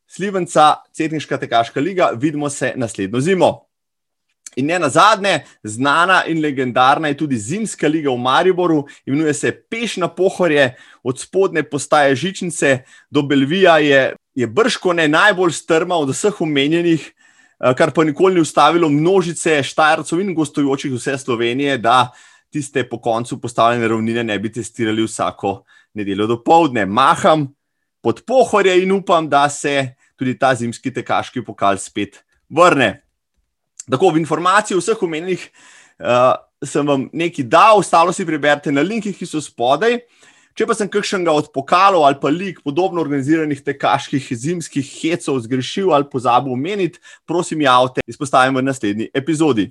Slivenca, 0.10 0.82
Cetniška 0.92 1.38
tekaška 1.38 1.80
liga, 1.80 2.10
vidimo 2.18 2.50
se 2.50 2.74
naslednjo 2.76 3.22
zimo. 3.22 3.69
In 4.56 4.66
ne 4.66 4.80
na 4.80 4.90
zadnje, 4.90 5.44
znana 5.64 6.24
in 6.28 6.42
legendarna 6.42 7.08
je 7.08 7.18
tudi 7.18 7.38
zimska 7.38 7.88
liga 7.88 8.10
v 8.10 8.18
Mariboru, 8.18 8.88
imenuje 9.06 9.34
se 9.34 9.52
Peš 9.70 9.98
na 9.98 10.08
pohorje, 10.08 10.76
od 11.04 11.20
spodne 11.20 11.64
postaje 11.64 12.16
Žičnice 12.16 12.80
do 13.10 13.22
Belvija 13.22 13.78
je, 13.78 14.16
je 14.36 14.48
brško 14.48 14.94
ne 14.94 15.08
najbolj 15.08 15.52
strma 15.52 15.96
od 15.96 16.10
vseh 16.10 16.42
omenjenih, 16.42 17.14
kar 17.60 17.92
pa 17.92 18.04
nikoli 18.04 18.36
ni 18.36 18.42
ustavilo 18.42 18.90
množice 18.90 19.64
štajercev 19.64 20.20
in 20.20 20.34
gostujočih 20.36 20.94
vse 20.94 21.18
Slovenije, 21.18 21.78
da 21.78 22.10
tiste 22.50 22.84
po 22.90 23.02
koncu 23.02 23.42
postavljene 23.42 23.88
ravnine 23.88 24.24
ne 24.24 24.40
bi 24.40 24.52
testirali 24.52 25.04
vsako 25.04 25.64
nedeljo 25.94 26.28
do 26.28 26.44
povdne. 26.44 26.86
Maham 26.86 27.48
pod 28.02 28.24
pohorje 28.28 28.84
in 28.84 28.92
upam, 28.92 29.30
da 29.30 29.50
se 29.50 29.94
tudi 30.16 30.40
ta 30.40 30.56
zimski 30.56 30.94
tekaški 30.94 31.44
pokal 31.46 31.78
spet 31.78 32.24
vrne. 32.50 33.09
Tako, 33.90 34.14
v 34.14 34.22
informaciji 34.22 34.78
o 34.78 34.84
vseh 34.84 35.04
omenjenih 35.04 35.50
uh, 36.00 36.38
sem 36.66 36.86
vam 36.86 37.08
nekaj 37.14 37.46
dal, 37.50 37.80
ostalo 37.80 38.14
si 38.14 38.26
preberite 38.28 38.72
na 38.72 38.84
linkih, 38.86 39.16
ki 39.18 39.28
so 39.28 39.42
spodaj. 39.42 40.00
Če 40.58 40.66
pa 40.68 40.76
sem 40.76 40.90
kakšnega 40.92 41.32
od 41.32 41.54
pokalov 41.56 42.04
ali 42.04 42.18
pa 42.20 42.28
lik 42.34 42.58
podobno 42.66 43.00
organiziranih 43.00 43.62
tekaških 43.64 44.26
zimskih 44.36 44.84
hecov 44.84 45.38
zgrešil 45.46 45.94
ali 45.96 46.10
pozabil 46.12 46.52
omeniti, 46.52 47.00
prosim, 47.24 47.62
javite, 47.64 48.04
izpostavim 48.10 48.58
v 48.60 48.66
naslednji 48.68 49.08
epizodi. 49.16 49.70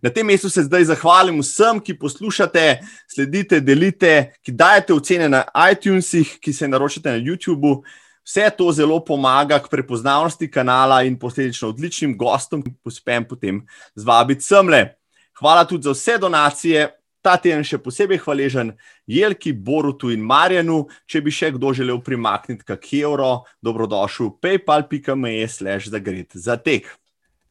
Na 0.00 0.08
tem 0.08 0.24
mestu 0.24 0.48
se 0.48 0.64
zdaj 0.64 0.86
zahvalim 0.88 1.42
vsem, 1.42 1.82
ki 1.84 1.98
poslušate, 2.00 2.80
sledite, 3.12 3.60
delite, 3.60 4.32
ki 4.40 4.54
dajete 4.56 4.96
ocene 4.96 5.28
na 5.28 5.42
iTunesih, 5.68 6.38
ki 6.40 6.54
se 6.56 6.68
naročate 6.68 7.12
na 7.12 7.20
YouTubu. 7.20 7.82
Vse 8.26 8.50
to 8.56 8.70
zelo 8.72 9.00
pomaga 9.04 9.58
k 9.58 9.70
prepoznavnosti 9.70 10.50
kanala 10.50 11.02
in 11.02 11.18
posledično 11.18 11.72
odličnim 11.72 12.16
gostom, 12.18 12.62
ki 12.62 12.72
uspem 12.84 13.24
potem 13.24 13.62
zvabiti 13.94 14.44
semle. 14.44 14.94
Hvala 15.40 15.64
tudi 15.64 15.88
za 15.88 15.94
vse 15.96 16.18
donacije. 16.18 16.88
Ta 17.20 17.34
teden 17.36 17.60
še 17.64 17.76
posebej 17.76 18.22
hvaležen 18.22 18.70
Jelki, 19.04 19.52
Borutu 19.52 20.08
in 20.12 20.22
Marjanu. 20.24 20.86
Če 21.04 21.20
bi 21.20 21.32
še 21.32 21.50
kdo 21.56 21.74
želel 21.76 21.98
primakniti 22.04 22.64
kak 22.64 22.86
evro, 22.96 23.42
dobrodošel 23.60 24.32
paypal.me 24.40 25.34
slash 25.48 25.92
zagret 25.92 26.32
za 26.32 26.56
tek. 26.56 26.88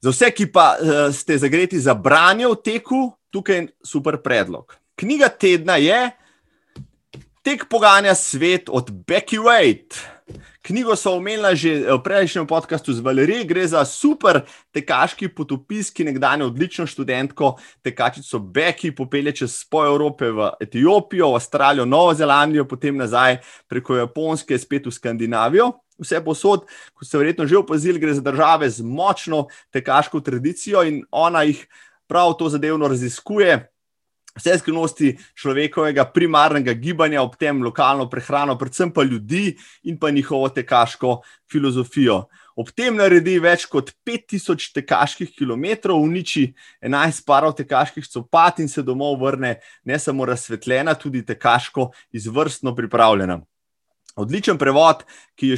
Za 0.02 0.14
vse, 0.14 0.32
ki 0.34 0.48
pa 0.50 0.72
uh, 0.74 1.02
ste 1.14 1.38
zagreti 1.38 1.78
za 1.78 1.94
branje 1.94 2.48
v 2.50 2.58
teku, 2.66 3.02
tukaj 3.30 3.60
je 3.60 3.68
super 3.86 4.18
predlog. 4.24 4.74
Knjiga 4.98 5.30
tedna 5.30 5.78
je 5.78 6.00
Tek 7.50 7.70
poganja 7.72 8.16
svet 8.16 8.68
od 8.70 8.92
Becky 8.92 9.40
Wade. 9.40 9.96
Knjigo 10.70 10.94
so 10.94 11.16
omenila 11.18 11.58
že 11.58 11.82
v 11.82 11.98
prejšnjem 11.98 12.46
podkastu 12.46 12.94
z 12.94 13.02
Valerijo. 13.02 13.42
Gre 13.42 13.66
za 13.66 13.82
super 13.90 14.46
tekaški 14.70 15.34
potopis, 15.34 15.90
ki 15.90 16.06
nekdanje 16.06 16.46
odlično 16.46 16.86
študentko, 16.86 17.58
tekačico 17.82 18.38
Becky, 18.38 18.92
popelje 18.94 19.34
čez 19.42 19.66
po 19.66 19.82
Evrope 19.82 20.30
v 20.30 20.52
Etiopijo, 20.62 21.32
v 21.34 21.42
Avstralijo, 21.42 21.90
Novo 21.90 22.14
Zelandijo, 22.14 22.68
potem 22.70 23.02
nazaj 23.02 23.40
preko 23.66 23.98
Japonske, 23.98 24.62
spet 24.62 24.86
v 24.86 24.94
Skandinavijo. 24.94 25.72
Vse 25.98 26.22
posod, 26.22 26.70
kot 26.94 27.10
ste 27.10 27.18
verjetno 27.18 27.50
že 27.50 27.58
opazili, 27.58 27.98
gre 27.98 28.14
za 28.14 28.22
države 28.22 28.70
z 28.70 28.86
močno 28.86 29.48
tekaško 29.74 30.22
tradicijo 30.22 30.86
in 30.86 31.02
ona 31.10 31.50
jih 31.50 31.66
prav 32.06 32.38
to 32.38 32.46
zadevno 32.46 32.86
raziskuje 32.86 33.58
vse 34.38 34.58
skrivnosti 34.60 35.16
človekovega 35.36 36.06
primarnega 36.14 36.74
gibanja, 36.74 37.24
ob 37.24 37.36
tem 37.40 37.64
lokalno 37.64 38.10
prehrano, 38.10 38.58
predvsem 38.58 38.92
pa 38.94 39.04
ljudi 39.04 39.58
in 39.84 39.98
pa 40.00 40.12
njihovo 40.12 40.50
tekaško 40.50 41.22
filozofijo. 41.52 42.24
Ob 42.60 42.72
tem 42.76 42.98
naredi 43.00 43.38
več 43.40 43.66
kot 43.72 43.94
5000 44.06 44.74
tekaških 44.76 45.32
kilometrov, 45.38 46.02
uniči 46.04 46.50
11 46.84 47.24
parov 47.26 47.56
tekaških 47.56 48.08
copat 48.08 48.60
in 48.60 48.68
se 48.68 48.84
domov 48.84 49.16
vrne 49.22 49.60
ne 49.86 50.00
samo 50.00 50.26
razsvetljena, 50.28 50.94
tudi 51.00 51.24
tekaško 51.26 51.92
izvrstno 52.12 52.76
pripravljena. 52.76 53.40
Odličen 54.20 54.58
prevod, 54.60 55.06
ki 55.40 55.54
je 55.54 55.58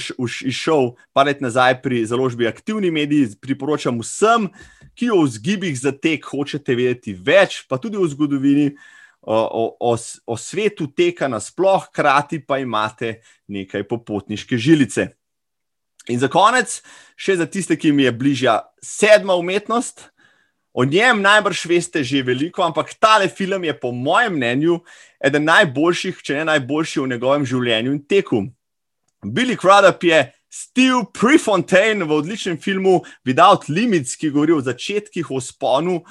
išel 0.50 0.94
par 1.16 1.26
let 1.26 1.42
nazaj 1.42 1.80
pri 1.82 2.04
založbi 2.06 2.48
Aktivni 2.48 2.92
mediji, 2.94 3.34
priporočam 3.42 4.02
vsem, 4.04 4.50
ki 4.94 5.10
o 5.10 5.22
vzgibih 5.26 5.74
za 5.80 5.92
tek 5.92 6.28
hočete 6.30 6.76
vedeti 6.78 7.16
več, 7.18 7.64
pa 7.70 7.80
tudi 7.82 7.98
o 7.98 8.06
zgodovini, 8.08 8.70
o, 9.22 9.38
o, 9.80 9.96
o, 10.26 10.38
svetu 10.38 10.88
teka 10.98 11.30
nasploh, 11.30 11.90
hkrati 11.90 12.42
pa 12.46 12.60
imate 12.62 13.20
nekaj 13.50 13.86
popotniške 13.90 14.58
žilice. 14.58 15.12
In 16.10 16.18
za 16.22 16.30
konec, 16.34 16.80
še 17.14 17.38
za 17.38 17.46
tiste, 17.46 17.78
ki 17.78 17.94
mi 17.94 18.08
je 18.08 18.14
bližja 18.14 18.58
sedma 18.82 19.38
umetnost. 19.38 20.10
O 20.74 20.86
njem 20.86 21.22
najbrž 21.22 21.66
veste 21.68 22.04
že 22.04 22.24
veliko, 22.24 22.64
ampak 22.64 22.94
tale 22.96 23.28
film 23.28 23.64
je, 23.64 23.74
po 23.80 23.92
mojem 23.92 24.34
mnenju, 24.34 24.80
eden 25.20 25.44
najboljših, 25.44 26.22
če 26.24 26.40
ne 26.40 26.46
najboljši 26.54 27.02
v 27.02 27.08
njegovem 27.12 27.46
življenju 27.46 27.92
in 27.92 28.04
teku. 28.08 28.46
Billy 29.22 29.58
Crudup 29.60 30.04
je 30.04 30.32
Steve 30.52 31.04
Prefontaine 31.14 32.08
v 32.08 32.12
odličnem 32.12 32.58
filmu 32.58 33.02
Without 33.28 33.68
Limits, 33.70 34.16
ki 34.16 34.32
govori 34.32 34.56
o 34.56 34.64
začetkih, 34.64 35.28
o 35.32 35.40
sponu, 35.44 36.02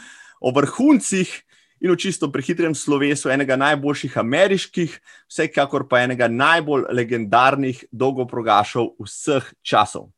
o 0.40 0.53
vrhuncih 0.53 1.33
in 1.81 1.90
o 1.90 1.96
čisto 1.96 2.29
prehitrem 2.33 2.77
slovesu 2.77 3.33
enega 3.33 3.57
najboljših 3.57 4.16
ameriških, 4.20 5.01
vsekakor 5.29 5.88
pa 5.88 6.05
enega 6.05 6.29
najbolj 6.29 6.88
legendarnih 6.92 7.85
dolgoprogašov 7.92 8.92
vseh 9.01 9.53
časov. 9.64 10.12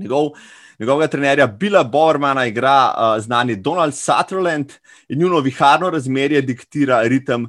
Njegov, 0.00 0.30
njegovega 0.78 1.10
trenerja 1.10 1.46
Billa 1.46 1.84
Bormana 1.84 2.46
igra 2.46 2.94
uh, 2.94 3.22
znani 3.22 3.56
Donald 3.56 3.94
Sutherland 3.94 4.72
in 5.08 5.18
njuno 5.18 5.40
viharno 5.40 5.90
razmerje 5.90 6.42
diktira 6.42 7.02
ritem 7.02 7.46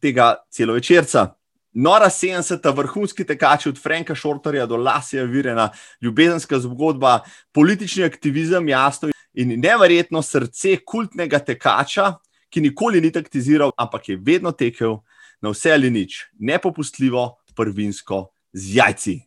tega 0.00 0.34
celovečerca. 0.50 1.34
Nora 1.78 2.06
70, 2.08 2.76
vrhunski 2.76 3.24
tekači 3.24 3.68
od 3.68 3.82
Franka 3.82 4.14
Šortarja 4.14 4.66
do 4.66 4.76
Lasija 4.76 5.24
Virena, 5.24 5.68
ljubezenska 6.00 6.58
zgodba, 6.58 7.20
politični 7.52 8.04
aktivizem, 8.04 8.68
jasno 8.68 9.10
in 9.34 9.60
neverjetno 9.60 10.22
srce 10.22 10.78
kultnega 10.84 11.38
tekača, 11.38 12.14
ki 12.48 12.60
nikoli 12.60 13.00
ni 13.00 13.12
taktiziral, 13.12 13.74
ampak 13.76 14.08
je 14.08 14.16
vedno 14.16 14.52
tekel 14.52 14.96
na 15.40 15.52
vse 15.52 15.72
ali 15.72 15.90
nič, 15.90 16.22
nepopustljivo, 16.38 17.34
prvinsko, 17.56 18.30
z 18.52 18.76
jajci. 18.76 19.20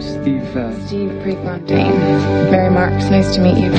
Steve. 0.00 0.56
Uh... 0.56 0.78
Steve 0.86 1.10
Prefontaine. 1.22 1.92
Barry 2.50 2.70
Marks, 2.70 3.10
nice 3.10 3.34
to 3.34 3.40
meet 3.40 3.58
you. 3.58 3.72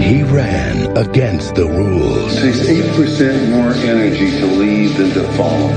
He 0.00 0.22
ran 0.22 0.96
against 0.96 1.54
the 1.54 1.66
rules. 1.66 2.36
It 2.36 2.52
takes 2.52 2.88
8% 2.96 3.50
more 3.50 3.72
energy 3.72 4.30
to 4.38 4.46
lead 4.46 4.96
than 4.96 5.10
to 5.10 5.22
follow. 5.32 5.68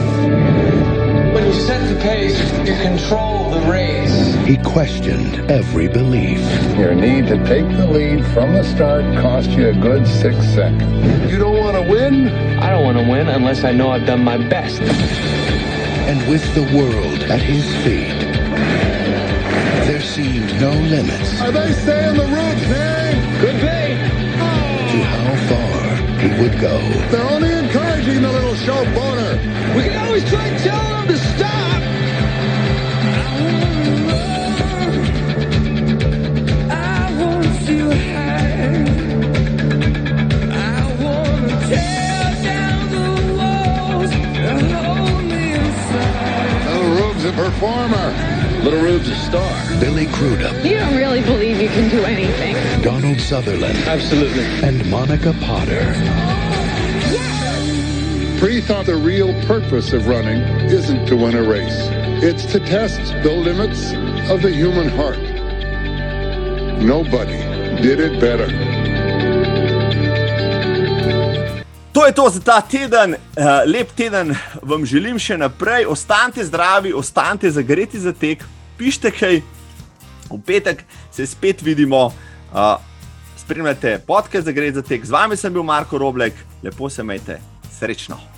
When 1.34 1.46
you 1.46 1.54
set 1.54 1.88
the 1.94 2.00
pace, 2.02 2.40
you 2.68 2.76
control 2.82 3.50
the 3.52 3.60
race. 3.72 4.34
He 4.46 4.58
questioned 4.58 5.50
every 5.50 5.88
belief. 5.88 6.40
Your 6.78 6.94
need 6.94 7.28
to 7.28 7.38
take 7.46 7.68
the 7.78 7.88
lead 7.88 8.26
from 8.28 8.54
the 8.54 8.64
start 8.64 9.04
cost 9.22 9.50
you 9.52 9.70
a 9.70 9.74
good 9.74 10.08
six 10.08 10.38
seconds. 10.54 11.32
You 11.32 11.38
don't 11.38 11.58
want 11.58 11.76
to 11.76 11.92
win? 11.92 12.28
I 12.60 12.70
don't 12.70 12.84
want 12.84 12.98
to 12.98 13.10
win 13.10 13.28
unless 13.30 13.64
I 13.64 13.72
know 13.72 13.90
I've 13.92 14.06
done 14.06 14.24
my 14.24 14.38
best. 14.38 14.82
And 14.82 16.30
with 16.30 16.44
the 16.54 16.64
world 16.78 17.24
at 17.32 17.42
his 17.42 17.66
feet, 17.84 18.04
there 18.04 18.12
seemed 18.12 18.23
no 20.64 20.72
limits. 20.96 21.42
Are 21.42 21.52
they 21.52 21.74
saying 21.74 22.16
the 22.16 22.24
route, 22.24 22.64
man? 22.72 23.14
Could 23.42 23.60
be. 23.68 23.82
To 24.92 24.98
how 25.12 25.36
far 25.50 25.80
he 26.22 26.30
would 26.40 26.56
go. 26.62 26.76
They're 27.12 27.30
only 27.36 27.52
encouraging 27.52 28.22
the 28.22 28.32
little 28.32 28.56
show 28.56 28.82
boner. 28.96 29.32
We 29.76 29.82
can 29.84 29.98
always 30.06 30.24
try 30.30 30.48
telling 30.60 30.94
them 30.96 31.08
to 31.08 31.18
stop. 31.34 31.82
I 33.12 33.24
want 33.42 33.74
to 33.84 33.92
rub. 34.08 34.56
I 36.72 37.02
want 37.22 37.52
to 37.68 37.78
hang. 38.10 38.88
I 40.54 40.80
wanna 41.04 41.56
tear 41.72 42.24
down 42.48 42.84
the 42.96 43.08
walls. 43.38 44.12
Little 46.68 46.92
Rube's 47.00 47.26
a 47.26 47.34
performer. 47.34 48.08
Little 48.64 48.82
Rube's 48.82 49.10
a 49.10 49.16
star. 49.28 49.63
Billy 49.80 50.08
Crudup, 50.08 50.54
You 50.64 50.78
don't 50.78 50.96
really 50.96 51.22
believe 51.22 51.62
you 51.62 51.70
can 51.70 51.90
do 51.90 52.04
anything. 52.06 52.56
Donald 52.82 53.20
Sutherland, 53.20 53.78
Absolutely. 53.88 54.46
and 54.68 54.90
Monica 54.90 55.34
Potter. 55.42 55.84
Pre 58.40 58.62
thought 58.62 58.86
the 58.86 58.96
real 58.96 59.34
purpose 59.46 59.94
of 59.94 60.08
running 60.08 60.42
isn't 60.70 61.06
to 61.08 61.16
win 61.16 61.36
a 61.36 61.44
race, 61.44 61.88
it's 62.24 62.46
to 62.52 62.60
test 62.60 63.00
the 63.24 63.32
limits 63.32 63.94
of 64.30 64.42
the 64.42 64.52
human 64.52 64.90
heart. 64.90 65.20
Nobody 66.82 67.38
did 67.82 68.00
it 68.00 68.20
better. 68.20 68.48
To 71.94 72.06
je 72.06 72.12
to 72.12 72.30
za 72.30 72.40
ta 72.40 72.62
teden, 72.62 73.14
uh, 73.14 73.64
lep 73.66 73.92
teden 73.96 74.36
vam 74.62 74.86
želim 74.86 75.20
še 75.20 75.38
naprej. 75.38 75.86
Ostanite 75.86 76.44
zdravi, 76.44 76.94
ostanite 76.94 77.52
zagreti 77.52 78.00
za 78.00 78.14
tek, 78.14 78.44
pišite 78.78 79.12
kaj. 79.12 79.42
V 80.38 80.42
petek 80.46 80.84
se 81.12 81.28
spet 81.28 81.62
vidimo, 81.62 82.06
uh, 82.06 82.76
spremljate 83.38 84.00
podcast 84.08 84.46
za 84.46 84.52
gre 84.52 84.72
za 84.72 84.82
tek. 84.82 85.06
Z 85.06 85.12
vami 85.12 85.38
sem 85.38 85.54
bil 85.54 85.64
Marko 85.64 85.98
Roblek, 85.98 86.34
lepo 86.64 86.90
se 86.90 87.04
majte, 87.04 87.40
srečno. 87.72 88.33